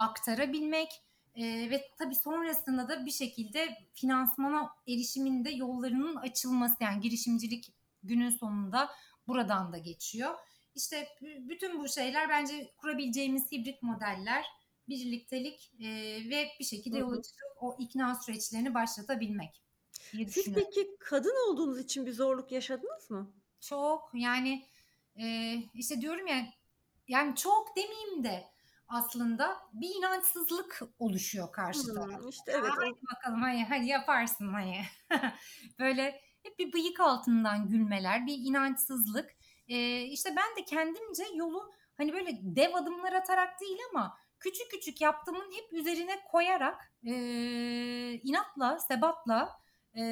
Aktarabilmek 0.00 1.02
e, 1.34 1.70
ve 1.70 1.88
tabii 1.98 2.14
sonrasında 2.14 2.88
da 2.88 3.06
bir 3.06 3.10
şekilde 3.10 3.78
finansmana 3.94 4.70
erişiminde 4.88 5.50
yollarının 5.50 6.16
açılması 6.16 6.76
yani 6.80 7.00
girişimcilik 7.00 7.72
günün 8.02 8.30
sonunda 8.30 8.90
buradan 9.26 9.72
da 9.72 9.78
geçiyor. 9.78 10.34
İşte 10.74 11.08
bütün 11.20 11.80
bu 11.80 11.88
şeyler 11.88 12.28
bence 12.28 12.72
kurabileceğimiz 12.76 13.52
hibrit 13.52 13.82
modeller, 13.82 14.44
birliktelik 14.88 15.72
e, 15.80 15.88
ve 16.30 16.48
bir 16.60 16.64
şekilde 16.64 16.98
yola 16.98 17.22
çıkıp 17.22 17.48
o 17.60 17.76
ikna 17.78 18.14
süreçlerini 18.14 18.74
başlatabilmek. 18.74 19.62
Siz 20.28 20.52
peki 20.54 20.96
kadın 20.98 21.50
olduğunuz 21.50 21.80
için 21.80 22.06
bir 22.06 22.12
zorluk 22.12 22.52
yaşadınız 22.52 23.10
mı? 23.10 23.32
Çok 23.60 24.10
yani 24.14 24.66
e, 25.20 25.54
işte 25.74 26.00
diyorum 26.00 26.26
ya 26.26 26.46
yani 27.08 27.36
çok 27.36 27.76
demeyeyim 27.76 28.24
de 28.24 28.44
aslında 28.90 29.56
bir 29.72 29.88
inançsızlık 29.98 30.82
oluşuyor 30.98 31.52
karşı 31.52 31.88
hmm, 31.88 31.94
tarafta. 31.94 32.28
İşte 32.28 32.52
evet. 32.52 32.70
Hadi 32.76 32.94
bakalım 33.14 33.42
hani, 33.42 33.64
hadi 33.64 33.86
yaparsın 33.86 34.52
hani. 34.52 34.82
Böyle 35.78 36.20
hep 36.42 36.58
bir 36.58 36.72
bıyık 36.72 37.00
altından 37.00 37.68
gülmeler, 37.68 38.26
bir 38.26 38.36
inançsızlık. 38.38 39.30
Ee, 39.68 40.02
işte 40.02 40.36
ben 40.36 40.56
de 40.56 40.64
kendimce 40.64 41.24
yolu 41.34 41.72
hani 41.96 42.12
böyle 42.12 42.38
dev 42.42 42.74
adımlar 42.74 43.12
atarak 43.12 43.60
değil 43.60 43.78
ama 43.90 44.18
küçük 44.40 44.70
küçük 44.70 45.00
yaptığımın 45.00 45.52
hep 45.52 45.72
üzerine 45.72 46.24
koyarak 46.30 46.92
e, 47.04 47.12
inatla, 48.12 48.78
sebatla 48.78 49.60
e, 49.94 50.02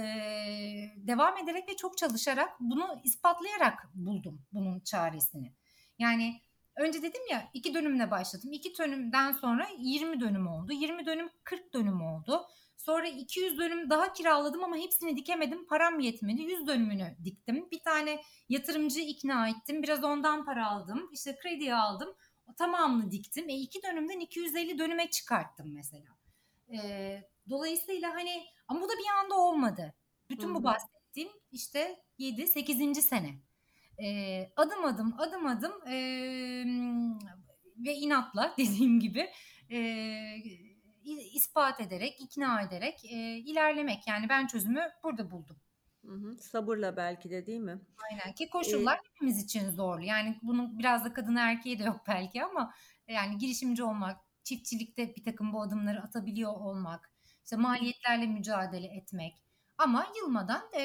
devam 0.96 1.36
ederek 1.36 1.68
ve 1.68 1.76
çok 1.76 1.98
çalışarak 1.98 2.50
bunu 2.60 3.00
ispatlayarak 3.04 3.88
buldum 3.94 4.42
bunun 4.52 4.80
çaresini. 4.80 5.54
Yani 5.98 6.40
önce 6.78 7.02
dedim 7.02 7.22
ya 7.30 7.50
iki 7.54 7.74
dönümle 7.74 8.10
başladım. 8.10 8.52
İki 8.52 8.78
dönümden 8.78 9.32
sonra 9.32 9.68
20 9.78 10.20
dönüm 10.20 10.46
oldu. 10.46 10.72
20 10.72 11.06
dönüm 11.06 11.30
40 11.44 11.74
dönüm 11.74 12.02
oldu. 12.02 12.46
Sonra 12.76 13.08
200 13.08 13.58
dönüm 13.58 13.90
daha 13.90 14.12
kiraladım 14.12 14.64
ama 14.64 14.76
hepsini 14.76 15.16
dikemedim. 15.16 15.66
Param 15.66 16.00
yetmedi. 16.00 16.42
100 16.42 16.66
dönümünü 16.66 17.16
diktim. 17.24 17.68
Bir 17.70 17.80
tane 17.80 18.22
yatırımcı 18.48 19.00
ikna 19.00 19.48
ettim. 19.48 19.82
Biraz 19.82 20.04
ondan 20.04 20.44
para 20.44 20.70
aldım. 20.70 21.10
İşte 21.12 21.36
krediye 21.42 21.74
aldım. 21.74 22.14
O 22.46 22.54
tamamını 22.54 23.10
diktim. 23.10 23.48
E 23.48 23.54
iki 23.54 23.82
dönümden 23.82 24.20
250 24.20 24.78
dönüme 24.78 25.10
çıkarttım 25.10 25.74
mesela. 25.74 26.18
E, 26.72 26.78
dolayısıyla 27.50 28.14
hani 28.14 28.44
ama 28.68 28.80
bu 28.80 28.88
da 28.88 28.92
bir 28.92 29.24
anda 29.24 29.34
olmadı. 29.34 29.94
Bütün 30.30 30.54
bu 30.54 30.64
bahsettiğim 30.64 31.30
işte 31.52 32.02
7 32.18 32.46
8. 32.46 33.02
sene. 33.02 33.34
E, 34.02 34.50
adım 34.56 34.84
adım 34.84 35.14
adım 35.18 35.46
adım 35.46 35.72
e, 35.88 35.94
ve 37.84 37.94
inatla 37.94 38.54
dediğim 38.58 39.00
gibi 39.00 39.30
e, 39.70 39.78
ispat 41.34 41.80
ederek, 41.80 42.20
ikna 42.20 42.62
ederek 42.62 43.04
e, 43.04 43.36
ilerlemek. 43.36 44.06
Yani 44.06 44.28
ben 44.28 44.46
çözümü 44.46 44.82
burada 45.04 45.30
buldum. 45.30 45.56
Hı 46.06 46.12
hı. 46.12 46.38
Sabırla 46.38 46.96
belki 46.96 47.30
de 47.30 47.46
değil 47.46 47.60
mi? 47.60 47.80
Aynen 48.10 48.34
ki 48.34 48.50
koşullar 48.50 48.96
ee, 48.96 49.00
hepimiz 49.04 49.44
için 49.44 49.70
zorlu. 49.70 50.04
Yani 50.04 50.38
bunun 50.42 50.78
biraz 50.78 51.04
da 51.04 51.12
kadın 51.12 51.36
erkeği 51.36 51.78
de 51.78 51.84
yok 51.84 52.00
belki 52.08 52.44
ama 52.44 52.74
yani 53.08 53.38
girişimci 53.38 53.82
olmak, 53.84 54.20
çiftçilikte 54.44 55.16
bir 55.16 55.24
takım 55.24 55.52
bu 55.52 55.62
adımları 55.62 56.02
atabiliyor 56.02 56.52
olmak, 56.52 57.12
işte 57.44 57.56
maliyetlerle 57.56 58.26
mücadele 58.26 58.86
etmek. 58.86 59.42
Ama 59.78 60.06
yılmadan 60.16 60.62
e, 60.76 60.82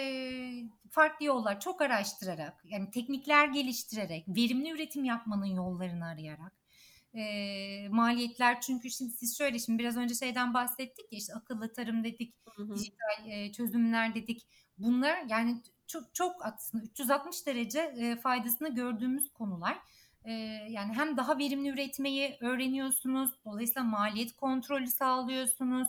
farklı 0.93 1.25
yollar 1.25 1.60
çok 1.60 1.82
araştırarak, 1.82 2.62
yani 2.65 2.91
teknikler 2.91 3.47
geliştirerek, 3.47 4.27
verimli 4.27 4.69
üretim 4.71 5.03
yapmanın 5.03 5.45
yollarını 5.45 6.06
arayarak, 6.06 6.53
e, 7.13 7.89
maliyetler 7.89 8.62
çünkü 8.62 8.89
şimdi 8.91 9.12
siz 9.12 9.38
şöyle 9.38 9.60
şimdi 9.60 9.79
biraz 9.79 9.97
önce 9.97 10.15
şeyden 10.15 10.53
bahsettik 10.53 11.06
ya 11.12 11.17
işte 11.17 11.34
akıllı 11.34 11.73
tarım 11.73 12.03
dedik, 12.03 12.36
hı 12.56 12.63
hı. 12.63 12.75
dijital 12.75 13.27
e, 13.27 13.51
çözümler 13.51 14.15
dedik. 14.15 14.47
Bunlar 14.77 15.23
yani 15.27 15.62
çok 15.88 16.15
çok 16.15 16.45
aslında 16.45 16.84
360 16.84 17.47
derece 17.47 17.79
e, 17.79 18.15
faydasını 18.15 18.75
gördüğümüz 18.75 19.34
konular. 19.34 19.77
E, 20.25 20.32
yani 20.69 20.93
hem 20.93 21.17
daha 21.17 21.38
verimli 21.38 21.69
üretmeyi 21.69 22.38
öğreniyorsunuz, 22.41 23.29
dolayısıyla 23.45 23.84
maliyet 23.84 24.36
kontrolü 24.36 24.88
sağlıyorsunuz 24.88 25.88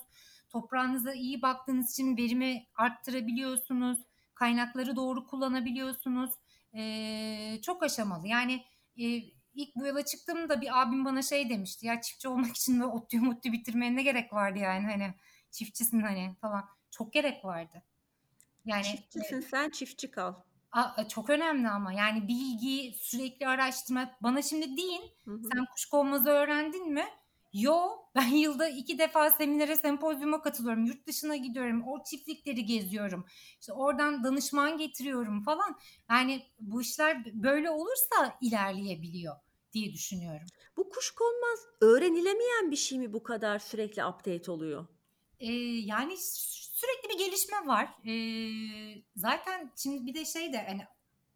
toprağınıza 0.50 1.12
iyi 1.12 1.42
baktığınız 1.42 1.92
için 1.92 2.16
verimi 2.16 2.66
arttırabiliyorsunuz. 2.76 3.98
Kaynakları 4.35 4.97
doğru 4.97 5.27
kullanabiliyorsunuz. 5.27 6.31
Ee, 6.75 7.61
çok 7.62 7.83
aşamalı. 7.83 8.29
Yani 8.29 8.64
e, 8.97 9.05
ilk 9.55 9.77
bu 9.77 9.87
yola 9.87 10.05
çıktığımda 10.05 10.61
bir 10.61 10.83
abim 10.83 11.05
bana 11.05 11.23
şey 11.23 11.51
demişti. 11.51 11.87
Ya 11.87 12.01
çiftçi 12.01 12.29
olmak 12.29 12.57
için 12.57 12.81
böyle 12.81 12.92
otlu 12.92 13.18
mutlu 13.18 13.53
bitirmeye 13.53 13.97
ne 13.97 14.03
gerek 14.03 14.33
vardı 14.33 14.59
yani 14.59 14.87
hani 14.87 15.14
çiftçisin 15.51 16.01
hani 16.01 16.35
falan. 16.40 16.64
Çok 16.90 17.12
gerek 17.12 17.44
vardı. 17.44 17.83
Yani 18.64 18.85
çiftçisin 18.85 19.38
e, 19.38 19.42
sen 19.42 19.70
çiftçi 19.70 20.11
kal. 20.11 20.35
A, 20.73 21.09
çok 21.09 21.31
önemli 21.31 21.68
ama 21.68 21.92
yani 21.92 22.29
bilgi 22.29 22.94
sürekli 22.99 23.49
araştırma 23.49 24.11
bana 24.20 24.42
şimdi 24.42 24.77
deyin 24.77 25.03
hı 25.25 25.31
hı. 25.31 25.42
sen 25.53 25.64
kuşkonmazı 25.64 26.31
öğrendin 26.31 26.92
mi? 26.92 27.05
Yo 27.53 28.03
ben 28.14 28.27
yılda 28.27 28.68
iki 28.68 28.98
defa 28.98 29.31
seminere 29.31 29.77
sempozyuma 29.77 30.42
katılıyorum. 30.42 30.85
Yurt 30.85 31.07
dışına 31.07 31.37
gidiyorum. 31.37 31.88
O 31.88 32.05
çiftlikleri 32.05 32.64
geziyorum. 32.64 33.27
İşte 33.61 33.72
oradan 33.72 34.24
danışman 34.24 34.79
getiriyorum 34.79 35.42
falan. 35.42 35.79
Yani 36.11 36.42
bu 36.61 36.83
işler 36.83 37.24
böyle 37.33 37.70
olursa 37.70 38.38
ilerleyebiliyor 38.40 39.37
diye 39.72 39.92
düşünüyorum. 39.92 40.46
Bu 40.77 40.88
kuş 40.88 41.11
konmaz 41.11 41.59
öğrenilemeyen 41.81 42.70
bir 42.70 42.77
şey 42.77 42.98
mi 42.98 43.12
bu 43.12 43.22
kadar 43.22 43.59
sürekli 43.59 44.05
update 44.05 44.50
oluyor? 44.50 44.87
Ee, 45.40 45.53
yani 45.53 46.16
sürekli 46.18 47.09
bir 47.09 47.18
gelişme 47.18 47.66
var. 47.66 47.88
Ee, 48.07 49.03
zaten 49.16 49.72
şimdi 49.77 50.07
bir 50.07 50.14
de 50.14 50.24
şey 50.24 50.53
de 50.53 50.66
hani 50.68 50.83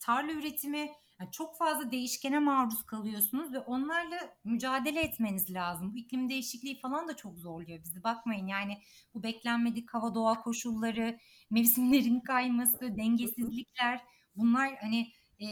tarla 0.00 0.32
üretimi 0.32 0.92
yani 1.20 1.30
çok 1.30 1.56
fazla 1.56 1.90
değişkene 1.90 2.38
maruz 2.38 2.86
kalıyorsunuz 2.86 3.52
ve 3.52 3.58
onlarla 3.58 4.36
mücadele 4.44 5.00
etmeniz 5.00 5.50
lazım. 5.50 5.92
Bu 5.92 5.98
iklim 5.98 6.28
değişikliği 6.28 6.80
falan 6.80 7.08
da 7.08 7.16
çok 7.16 7.38
zorluyor 7.38 7.82
bizi. 7.84 8.04
Bakmayın 8.04 8.46
yani 8.46 8.82
bu 9.14 9.22
beklenmedik 9.22 9.94
hava 9.94 10.14
doğa 10.14 10.40
koşulları, 10.40 11.18
mevsimlerin 11.50 12.20
kayması, 12.20 12.96
dengesizlikler 12.96 14.00
bunlar 14.36 14.76
hani 14.76 15.12
e, 15.40 15.46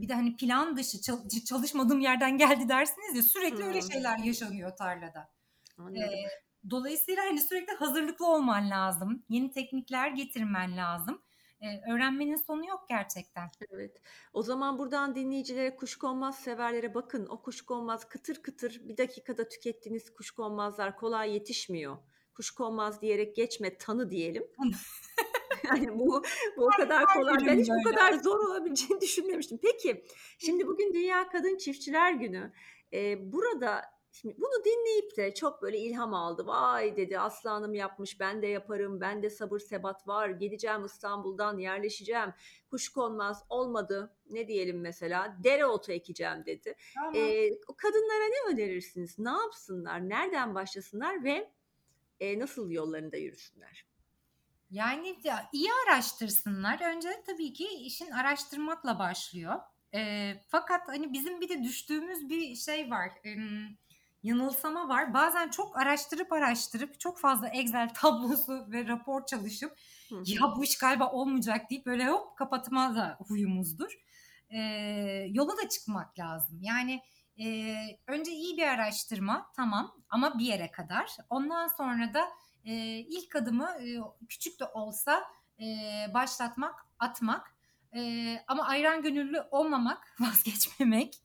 bir 0.00 0.08
de 0.08 0.14
hani 0.14 0.36
plan 0.36 0.76
dışı 0.76 1.00
çalışmadığım 1.44 2.00
yerden 2.00 2.38
geldi 2.38 2.68
dersiniz 2.68 3.16
ya 3.16 3.22
sürekli 3.22 3.58
hmm. 3.58 3.66
öyle 3.66 3.82
şeyler 3.82 4.18
yaşanıyor 4.18 4.76
tarlada. 4.76 5.30
E, 5.78 6.04
dolayısıyla 6.70 7.22
hani 7.24 7.40
sürekli 7.40 7.72
hazırlıklı 7.72 8.26
olman 8.26 8.70
lazım. 8.70 9.24
Yeni 9.28 9.50
teknikler 9.50 10.08
getirmen 10.08 10.76
lazım. 10.76 11.22
Öğrenmenin 11.62 12.36
sonu 12.36 12.66
yok 12.66 12.84
gerçekten. 12.88 13.50
Evet. 13.70 14.00
O 14.32 14.42
zaman 14.42 14.78
buradan 14.78 15.14
dinleyicilere 15.14 15.76
kuşkonmaz 15.76 16.38
severlere 16.38 16.94
bakın. 16.94 17.26
O 17.26 17.42
kuşkonmaz 17.42 18.08
kıtır 18.08 18.42
kıtır 18.42 18.88
bir 18.88 18.96
dakikada 18.96 19.48
tükettiğiniz 19.48 20.14
kuşkonmazlar 20.14 20.96
kolay 20.96 21.32
yetişmiyor. 21.32 21.96
Kuşkonmaz 22.34 23.02
diyerek 23.02 23.36
geçme 23.36 23.78
tanı 23.78 24.10
diyelim. 24.10 24.44
yani 25.64 25.98
bu 25.98 26.22
bu 26.56 26.64
o 26.64 26.68
kadar 26.68 27.06
kolay. 27.06 27.36
Ben 27.46 27.58
hiç 27.58 27.68
bu 27.68 27.90
kadar 27.90 28.12
zor 28.12 28.38
olabileceğini 28.38 29.00
düşünmemiştim. 29.00 29.58
Peki 29.62 30.04
şimdi 30.38 30.66
bugün 30.66 30.94
Dünya 30.94 31.28
Kadın 31.28 31.56
Çiftçiler 31.56 32.12
Günü. 32.12 32.52
Ee, 32.92 33.32
burada 33.32 33.82
Şimdi 34.12 34.36
bunu 34.38 34.64
dinleyip 34.64 35.16
de 35.16 35.34
çok 35.34 35.62
böyle 35.62 35.78
ilham 35.78 36.14
aldı. 36.14 36.46
Vay 36.46 36.96
dedi 36.96 37.18
aslanım 37.18 37.74
yapmış 37.74 38.20
ben 38.20 38.42
de 38.42 38.46
yaparım. 38.46 39.00
Ben 39.00 39.22
de 39.22 39.30
sabır 39.30 39.58
sebat 39.58 40.08
var. 40.08 40.28
Gideceğim 40.28 40.84
İstanbul'dan 40.84 41.58
yerleşeceğim. 41.58 42.34
Kuş 42.70 42.88
konmaz 42.88 43.44
olmadı. 43.48 44.16
Ne 44.30 44.48
diyelim 44.48 44.80
mesela 44.80 45.36
dereotu 45.44 45.92
ekeceğim 45.92 46.46
dedi. 46.46 46.74
Tamam. 46.94 47.14
Ee, 47.14 47.50
kadınlara 47.76 48.24
ne 48.24 48.52
önerirsiniz? 48.52 49.18
Ne 49.18 49.30
yapsınlar? 49.30 50.08
Nereden 50.08 50.54
başlasınlar 50.54 51.24
ve 51.24 51.50
e, 52.20 52.38
nasıl 52.38 52.70
yollarında 52.70 53.16
yürüsünler? 53.16 53.86
Yani 54.70 55.16
iyi 55.52 55.68
araştırsınlar. 55.86 56.94
Önce 56.96 57.22
tabii 57.26 57.52
ki 57.52 57.68
işin 57.68 58.10
araştırmakla 58.10 58.98
başlıyor. 58.98 59.54
E, 59.94 60.32
fakat 60.48 60.88
hani 60.88 61.12
bizim 61.12 61.40
bir 61.40 61.48
de 61.48 61.62
düştüğümüz 61.62 62.28
bir 62.28 62.56
şey 62.56 62.90
var. 62.90 63.08
E, 63.24 63.30
yanılsama 64.22 64.88
var. 64.88 65.14
Bazen 65.14 65.48
çok 65.48 65.78
araştırıp 65.78 66.32
araştırıp 66.32 67.00
çok 67.00 67.18
fazla 67.18 67.48
Excel 67.48 67.88
tablosu 67.94 68.66
ve 68.70 68.86
rapor 68.86 69.26
çalışıp 69.26 69.76
ya 70.10 70.40
bu 70.56 70.64
iş 70.64 70.78
galiba 70.78 71.10
olmayacak 71.10 71.70
deyip 71.70 71.86
böyle 71.86 72.08
hop 72.08 72.36
kapatma 72.36 72.96
da 72.96 73.16
huyumuzdur. 73.28 73.92
E, 74.50 74.58
yola 75.28 75.56
da 75.56 75.68
çıkmak 75.68 76.18
lazım. 76.18 76.58
Yani 76.62 77.02
e, 77.38 77.76
önce 78.06 78.32
iyi 78.32 78.56
bir 78.56 78.66
araştırma 78.66 79.50
tamam 79.56 79.94
ama 80.08 80.38
bir 80.38 80.44
yere 80.44 80.70
kadar. 80.70 81.16
Ondan 81.30 81.68
sonra 81.68 82.14
da 82.14 82.28
e, 82.64 82.74
ilk 82.98 83.36
adımı 83.36 83.68
e, 83.70 84.00
küçük 84.28 84.60
de 84.60 84.64
olsa 84.64 85.24
e, 85.60 85.64
başlatmak, 86.14 86.86
atmak. 86.98 87.51
E, 87.96 88.36
ama 88.48 88.64
ayran 88.66 89.02
gönüllü 89.02 89.40
olmamak, 89.50 90.14
vazgeçmemek. 90.20 91.22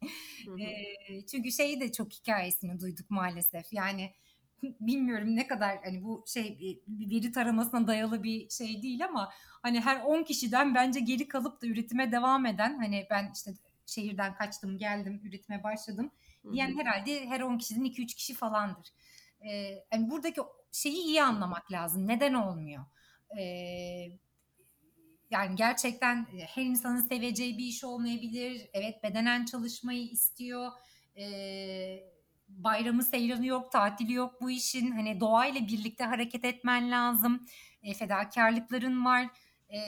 E, 0.59 1.25
çünkü 1.25 1.51
şeyi 1.51 1.79
de 1.79 1.91
çok 1.91 2.13
hikayesini 2.13 2.79
duyduk 2.79 3.09
maalesef. 3.09 3.73
Yani 3.73 4.13
bilmiyorum 4.61 5.35
ne 5.35 5.47
kadar 5.47 5.83
hani 5.83 6.03
bu 6.03 6.23
şey 6.27 6.79
veri 6.87 7.31
taramasına 7.31 7.87
dayalı 7.87 8.23
bir 8.23 8.49
şey 8.49 8.81
değil 8.81 9.05
ama 9.05 9.31
hani 9.61 9.81
her 9.81 10.01
10 10.01 10.23
kişiden 10.23 10.75
bence 10.75 10.99
geri 10.99 11.27
kalıp 11.27 11.61
da 11.61 11.67
üretime 11.67 12.11
devam 12.11 12.45
eden 12.45 12.77
hani 12.77 13.07
ben 13.09 13.31
işte 13.35 13.51
şehirden 13.85 14.35
kaçtım 14.35 14.77
geldim 14.77 15.21
üretime 15.23 15.63
başladım 15.63 16.11
diyen 16.51 16.77
herhalde 16.79 17.25
her 17.25 17.41
10 17.41 17.57
kişiden 17.57 17.85
2-3 17.85 18.05
kişi 18.05 18.33
falandır. 18.33 18.93
Ee, 19.41 19.51
yani 19.93 20.09
buradaki 20.09 20.41
şeyi 20.71 20.97
iyi 20.97 21.23
anlamak 21.23 21.71
lazım. 21.71 22.07
Neden 22.07 22.33
olmuyor? 22.33 22.85
Ee, 23.39 24.11
yani 25.29 25.55
gerçekten 25.55 26.27
her 26.55 26.63
insanın 26.63 27.01
seveceği 27.01 27.57
bir 27.57 27.65
iş 27.65 27.83
olmayabilir. 27.83 28.69
Evet 28.73 29.03
bedenen 29.03 29.45
çalışmayı 29.45 30.03
istiyor. 30.07 30.71
Ee, 31.17 32.03
bayramı 32.49 33.03
seyranı 33.03 33.45
yok, 33.45 33.71
tatili 33.71 34.13
yok 34.13 34.41
bu 34.41 34.49
işin. 34.49 34.91
Hani 34.91 35.19
doğayla 35.19 35.61
birlikte 35.67 36.03
hareket 36.03 36.45
etmen 36.45 36.91
lazım. 36.91 37.45
E, 37.83 37.93
fedakarlıkların 37.93 39.05
var. 39.05 39.27
E, 39.69 39.79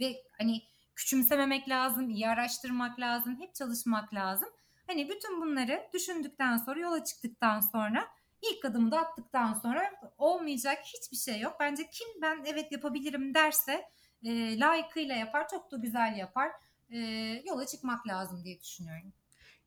ve 0.00 0.16
hani 0.38 0.62
küçümsememek 0.96 1.68
lazım, 1.68 2.10
iyi 2.10 2.28
araştırmak 2.28 3.00
lazım, 3.00 3.40
hep 3.40 3.54
çalışmak 3.54 4.14
lazım. 4.14 4.48
Hani 4.86 5.08
bütün 5.08 5.40
bunları 5.40 5.88
düşündükten 5.94 6.56
sonra, 6.56 6.80
yola 6.80 7.04
çıktıktan 7.04 7.60
sonra 7.60 8.08
ilk 8.42 8.64
adımı 8.64 8.90
da 8.90 8.98
attıktan 8.98 9.54
sonra 9.54 9.90
olmayacak 10.18 10.78
hiçbir 10.84 11.16
şey 11.16 11.40
yok. 11.40 11.56
Bence 11.60 11.90
kim 11.90 12.08
ben 12.22 12.44
evet 12.46 12.72
yapabilirim 12.72 13.34
derse 13.34 13.84
e, 14.24 14.58
layıkıyla 14.58 15.14
yapar, 15.14 15.48
çok 15.48 15.70
da 15.72 15.76
güzel 15.76 16.16
yapar. 16.16 16.50
E, 16.90 16.98
yola 17.46 17.66
çıkmak 17.66 18.06
lazım 18.06 18.44
diye 18.44 18.60
düşünüyorum. 18.60 19.12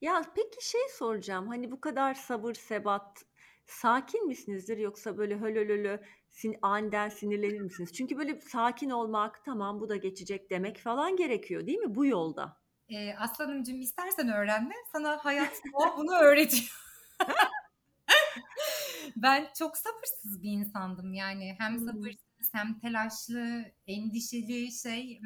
Ya 0.02 0.22
peki 0.36 0.70
şey 0.70 0.82
soracağım. 0.98 1.48
Hani 1.48 1.72
bu 1.72 1.82
kadar 1.82 2.14
sabır, 2.14 2.54
sebat, 2.54 3.26
sakin 3.66 4.28
misinizdir 4.28 4.78
yoksa 4.78 5.18
böyle 5.18 5.38
hölölölö 5.38 5.98
sin 6.30 6.56
aniden 6.62 7.10
sinirlenir 7.10 7.62
misiniz? 7.62 7.94
Çünkü 7.94 8.18
böyle 8.18 8.42
sakin 8.42 8.90
olmak, 8.90 9.46
tamam 9.46 9.80
bu 9.80 9.90
da 9.90 9.96
geçecek 9.96 10.50
demek 10.50 10.78
falan 10.78 11.16
gerekiyor 11.16 11.68
değil 11.68 11.80
mi 11.80 11.96
bu 11.96 12.06
yolda? 12.06 12.58
Ee, 12.90 13.16
Aslanımcığım 13.16 13.82
istersen 13.82 14.30
öğrenme. 14.30 14.76
Sana 14.92 15.26
hayat 15.26 15.62
o 15.74 15.98
bunu 15.98 16.16
öğretiyor. 16.16 16.80
ben 19.16 19.48
çok 19.60 19.78
sabırsız 19.78 20.44
bir 20.44 20.52
insandım 20.52 21.14
yani. 21.14 21.56
Hem 21.60 21.80
sabırsız 21.80 22.23
hem 22.54 22.80
telaşlı, 22.80 23.66
endişeli 23.88 24.72
şey 24.72 25.22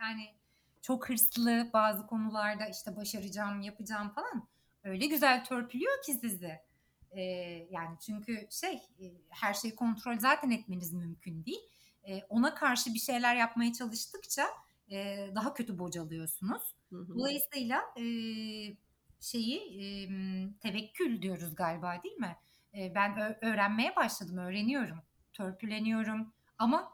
yani 0.00 0.34
çok 0.82 1.08
hırslı 1.08 1.70
bazı 1.72 2.06
konularda 2.06 2.66
işte 2.66 2.96
başaracağım, 2.96 3.60
yapacağım 3.60 4.10
falan. 4.14 4.48
Öyle 4.84 5.06
güzel 5.06 5.44
törpülüyor 5.44 6.02
ki 6.06 6.12
sizi. 6.12 6.60
Ee, 7.10 7.22
yani 7.70 7.98
çünkü 8.06 8.46
şey 8.50 8.74
e, 8.74 9.06
her 9.28 9.54
şeyi 9.54 9.74
kontrol 9.74 10.18
zaten 10.18 10.50
etmeniz 10.50 10.92
mümkün 10.92 11.44
değil. 11.44 11.60
Ee, 12.04 12.22
ona 12.28 12.54
karşı 12.54 12.94
bir 12.94 12.98
şeyler 12.98 13.36
yapmaya 13.36 13.72
çalıştıkça 13.72 14.46
e, 14.90 15.28
daha 15.34 15.54
kötü 15.54 15.78
bocalıyorsunuz. 15.78 16.62
Hı 16.90 16.96
hı. 16.96 17.08
Dolayısıyla 17.08 17.80
e, 17.96 18.04
şeyi 19.20 19.58
e, 19.58 19.84
tevekkül 20.60 21.22
diyoruz 21.22 21.54
galiba 21.54 22.02
değil 22.02 22.16
mi? 22.16 22.36
E, 22.74 22.94
ben 22.94 23.38
öğrenmeye 23.44 23.96
başladım, 23.96 24.38
öğreniyorum, 24.38 25.02
törpüleniyorum 25.40 26.32
ama 26.58 26.92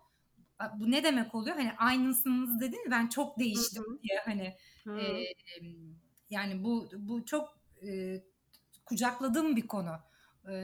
bu 0.76 0.90
ne 0.90 1.04
demek 1.04 1.34
oluyor? 1.34 1.56
Hani 1.56 1.72
aynısınız 1.72 2.60
dedin 2.60 2.90
ben 2.90 3.06
çok 3.08 3.38
değiştim 3.38 3.84
Hı-hı. 3.84 4.02
diye 4.02 4.20
hani 4.24 4.56
e, 5.00 5.24
yani 6.30 6.64
bu 6.64 6.88
bu 6.96 7.24
çok 7.24 7.58
e, 7.82 8.20
kucakladığım 8.84 9.56
bir 9.56 9.66
konu. 9.66 9.98
E, 10.48 10.56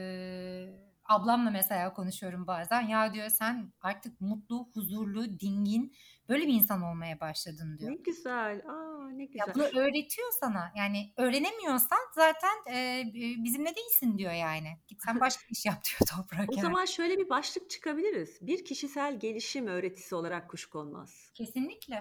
ablamla 1.13 1.51
mesela 1.51 1.93
konuşuyorum 1.93 2.47
bazen. 2.47 2.81
Ya 2.81 3.15
diyor 3.15 3.29
sen 3.29 3.73
artık 3.81 4.21
mutlu, 4.21 4.69
huzurlu, 4.75 5.41
dingin 5.41 5.95
böyle 6.29 6.47
bir 6.47 6.53
insan 6.53 6.83
olmaya 6.83 7.21
başladın 7.21 7.79
diyor. 7.79 7.91
Ne 7.91 7.97
güzel. 7.97 8.63
Aa 8.69 9.09
ne 9.11 9.25
güzel. 9.25 9.45
Ya 9.47 9.55
bunu 9.55 9.63
öğretiyor 9.63 10.29
sana. 10.41 10.73
Yani 10.77 11.13
öğrenemiyorsan 11.17 11.99
zaten 12.15 12.75
e, 12.75 13.05
bizimle 13.15 13.77
değilsin 13.77 14.19
diyor 14.19 14.33
yani. 14.33 14.69
Git 14.89 15.03
sen 15.05 15.21
başka 15.21 15.43
iş 15.51 15.67
yap 15.67 15.83
diyor 15.85 16.09
toprak. 16.17 16.51
O 16.51 16.53
yani. 16.53 16.63
zaman 16.63 16.85
şöyle 16.85 17.19
bir 17.19 17.29
başlık 17.29 17.71
çıkabiliriz. 17.71 18.39
Bir 18.41 18.65
kişisel 18.65 19.21
gelişim 19.21 19.67
öğretisi 19.67 20.15
olarak 20.15 20.51
kuşkonmaz. 20.51 21.31
Kesinlikle. 21.35 21.95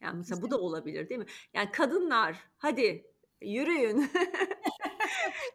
Yani 0.00 0.16
mesela 0.16 0.20
Kesinlikle. 0.20 0.42
bu 0.42 0.50
da 0.50 0.60
olabilir 0.60 1.08
değil 1.08 1.20
mi? 1.20 1.26
Yani 1.54 1.70
kadınlar 1.70 2.36
hadi 2.58 3.06
yürüyün. 3.42 4.10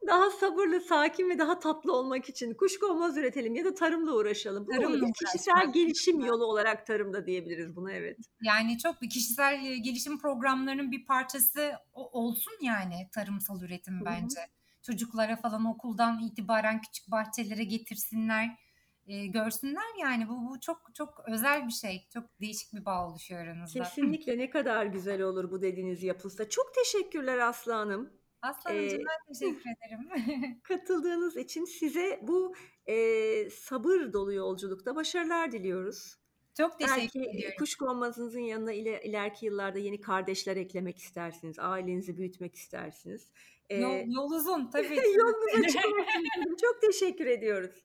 daha 0.08 0.30
sabırlı, 0.30 0.82
sakin 0.82 1.30
ve 1.30 1.38
daha 1.38 1.60
tatlı 1.60 1.94
olmak 1.94 2.30
için 2.30 2.54
kuşkonmaz 2.54 3.18
üretelim 3.18 3.56
ya 3.56 3.66
da 3.66 3.74
tarımla 3.74 4.14
uğraşalım. 4.14 4.66
Tarımla 4.66 5.08
kişisel 5.12 5.74
gelişim 5.74 6.20
yolu 6.20 6.46
olarak 6.46 6.86
tarımda 6.86 7.26
diyebiliriz 7.26 7.76
buna 7.76 7.92
evet. 7.92 8.18
Yani 8.42 8.78
çok 8.78 9.02
bir 9.02 9.10
kişisel 9.10 9.84
gelişim 9.84 10.20
programlarının 10.20 10.92
bir 10.92 11.06
parçası 11.06 11.74
olsun 11.94 12.54
yani 12.62 13.10
tarımsal 13.14 13.62
üretim 13.62 13.96
Hı-hı. 13.96 14.06
bence. 14.06 14.40
Çocuklara 14.82 15.36
falan 15.36 15.66
okuldan 15.66 16.20
itibaren 16.20 16.82
küçük 16.82 17.12
bahçelere 17.12 17.64
getirsinler, 17.64 18.58
e, 19.06 19.28
görsünler 19.28 20.00
yani 20.02 20.30
bu, 20.30 20.50
bu 20.50 20.60
çok 20.60 20.96
çok 20.96 21.24
özel 21.28 21.68
bir 21.68 21.72
şey. 21.72 22.08
Çok 22.14 22.40
değişik 22.42 22.74
bir 22.74 22.86
bağ 22.86 23.08
oluşuyor 23.08 23.42
aranızda. 23.42 23.84
Kesinlikle 23.84 24.38
ne 24.38 24.50
kadar 24.50 24.86
güzel 24.86 25.22
olur 25.22 25.52
bu 25.52 25.62
dediğiniz 25.62 26.04
yapılsa. 26.04 26.50
Çok 26.50 26.74
teşekkürler 26.76 27.38
Aslı 27.38 27.74
Hanım. 27.74 28.23
Aslanımcığım 28.44 29.02
ee, 29.02 29.06
ben 29.06 29.34
teşekkür 29.34 29.70
ederim. 29.70 30.60
katıldığınız 30.64 31.38
için 31.38 31.66
size 31.66 32.20
bu 32.22 32.56
e, 32.88 33.50
sabır 33.50 34.14
dolu 34.14 34.34
yolculukta 34.34 34.96
başarılar 34.96 35.52
diliyoruz. 35.52 36.18
Çok 36.58 36.80
teşekkür 36.80 37.20
Belki 37.20 37.20
ediyorum. 37.20 37.56
kuşkonmazınızın 37.60 38.40
yanına 38.40 38.74
ile, 38.74 39.02
ileriki 39.04 39.46
yıllarda 39.46 39.80
yeni 39.80 40.02
kardeşler 40.02 40.58
eklemek 40.58 40.98
istersiniz. 40.98 41.60
Ailenizi 41.60 42.18
büyütmek 42.18 42.56
istersiniz. 42.56 43.30
Ee, 43.70 43.78
yol, 43.78 44.08
yol 44.08 44.32
uzun 44.32 44.68
tabii. 44.72 44.96
Yolunuz 44.96 45.54
açık 45.66 45.86
olsun. 45.86 46.56
Çok 46.62 46.82
teşekkür 46.82 47.26
ediyoruz. 47.26 47.84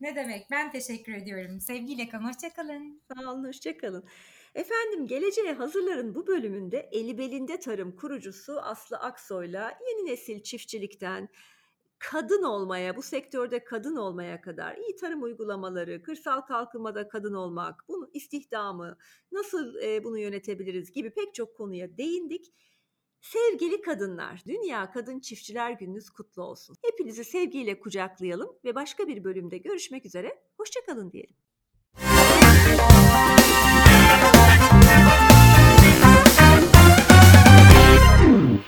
Ne 0.00 0.16
demek? 0.16 0.46
Ben 0.50 0.72
teşekkür 0.72 1.12
ediyorum. 1.12 1.60
Sevgiyle 1.60 2.08
kalın. 2.08 2.24
Hoşçakalın. 2.24 3.00
Sağ 3.08 3.32
olun. 3.32 3.44
Hoşçakalın. 3.44 4.04
Efendim 4.54 5.06
Geleceğe 5.06 5.52
Hazırlar'ın 5.52 6.14
bu 6.14 6.26
bölümünde 6.26 6.88
Eli 6.92 7.18
Belinde 7.18 7.60
Tarım 7.60 7.96
kurucusu 7.96 8.60
Aslı 8.60 8.96
Aksoy'la 8.96 9.78
yeni 9.88 10.06
nesil 10.10 10.42
çiftçilikten 10.42 11.28
kadın 11.98 12.42
olmaya, 12.42 12.96
bu 12.96 13.02
sektörde 13.02 13.64
kadın 13.64 13.96
olmaya 13.96 14.40
kadar 14.40 14.76
iyi 14.76 14.96
tarım 14.96 15.22
uygulamaları, 15.22 16.02
kırsal 16.02 16.40
kalkınmada 16.40 17.08
kadın 17.08 17.34
olmak, 17.34 17.84
bunu 17.88 18.10
istihdamı, 18.12 18.96
nasıl 19.32 19.76
e, 19.82 20.04
bunu 20.04 20.18
yönetebiliriz 20.18 20.92
gibi 20.92 21.10
pek 21.10 21.34
çok 21.34 21.56
konuya 21.56 21.96
değindik. 21.96 22.52
Sevgili 23.20 23.82
kadınlar, 23.82 24.42
Dünya 24.46 24.90
Kadın 24.90 25.20
Çiftçiler 25.20 25.70
Gününüz 25.70 26.10
kutlu 26.10 26.42
olsun. 26.42 26.76
Hepinizi 26.82 27.24
sevgiyle 27.24 27.80
kucaklayalım 27.80 28.56
ve 28.64 28.74
başka 28.74 29.08
bir 29.08 29.24
bölümde 29.24 29.58
görüşmek 29.58 30.06
üzere. 30.06 30.42
Hoşçakalın 30.56 31.12
diyelim. 31.12 31.36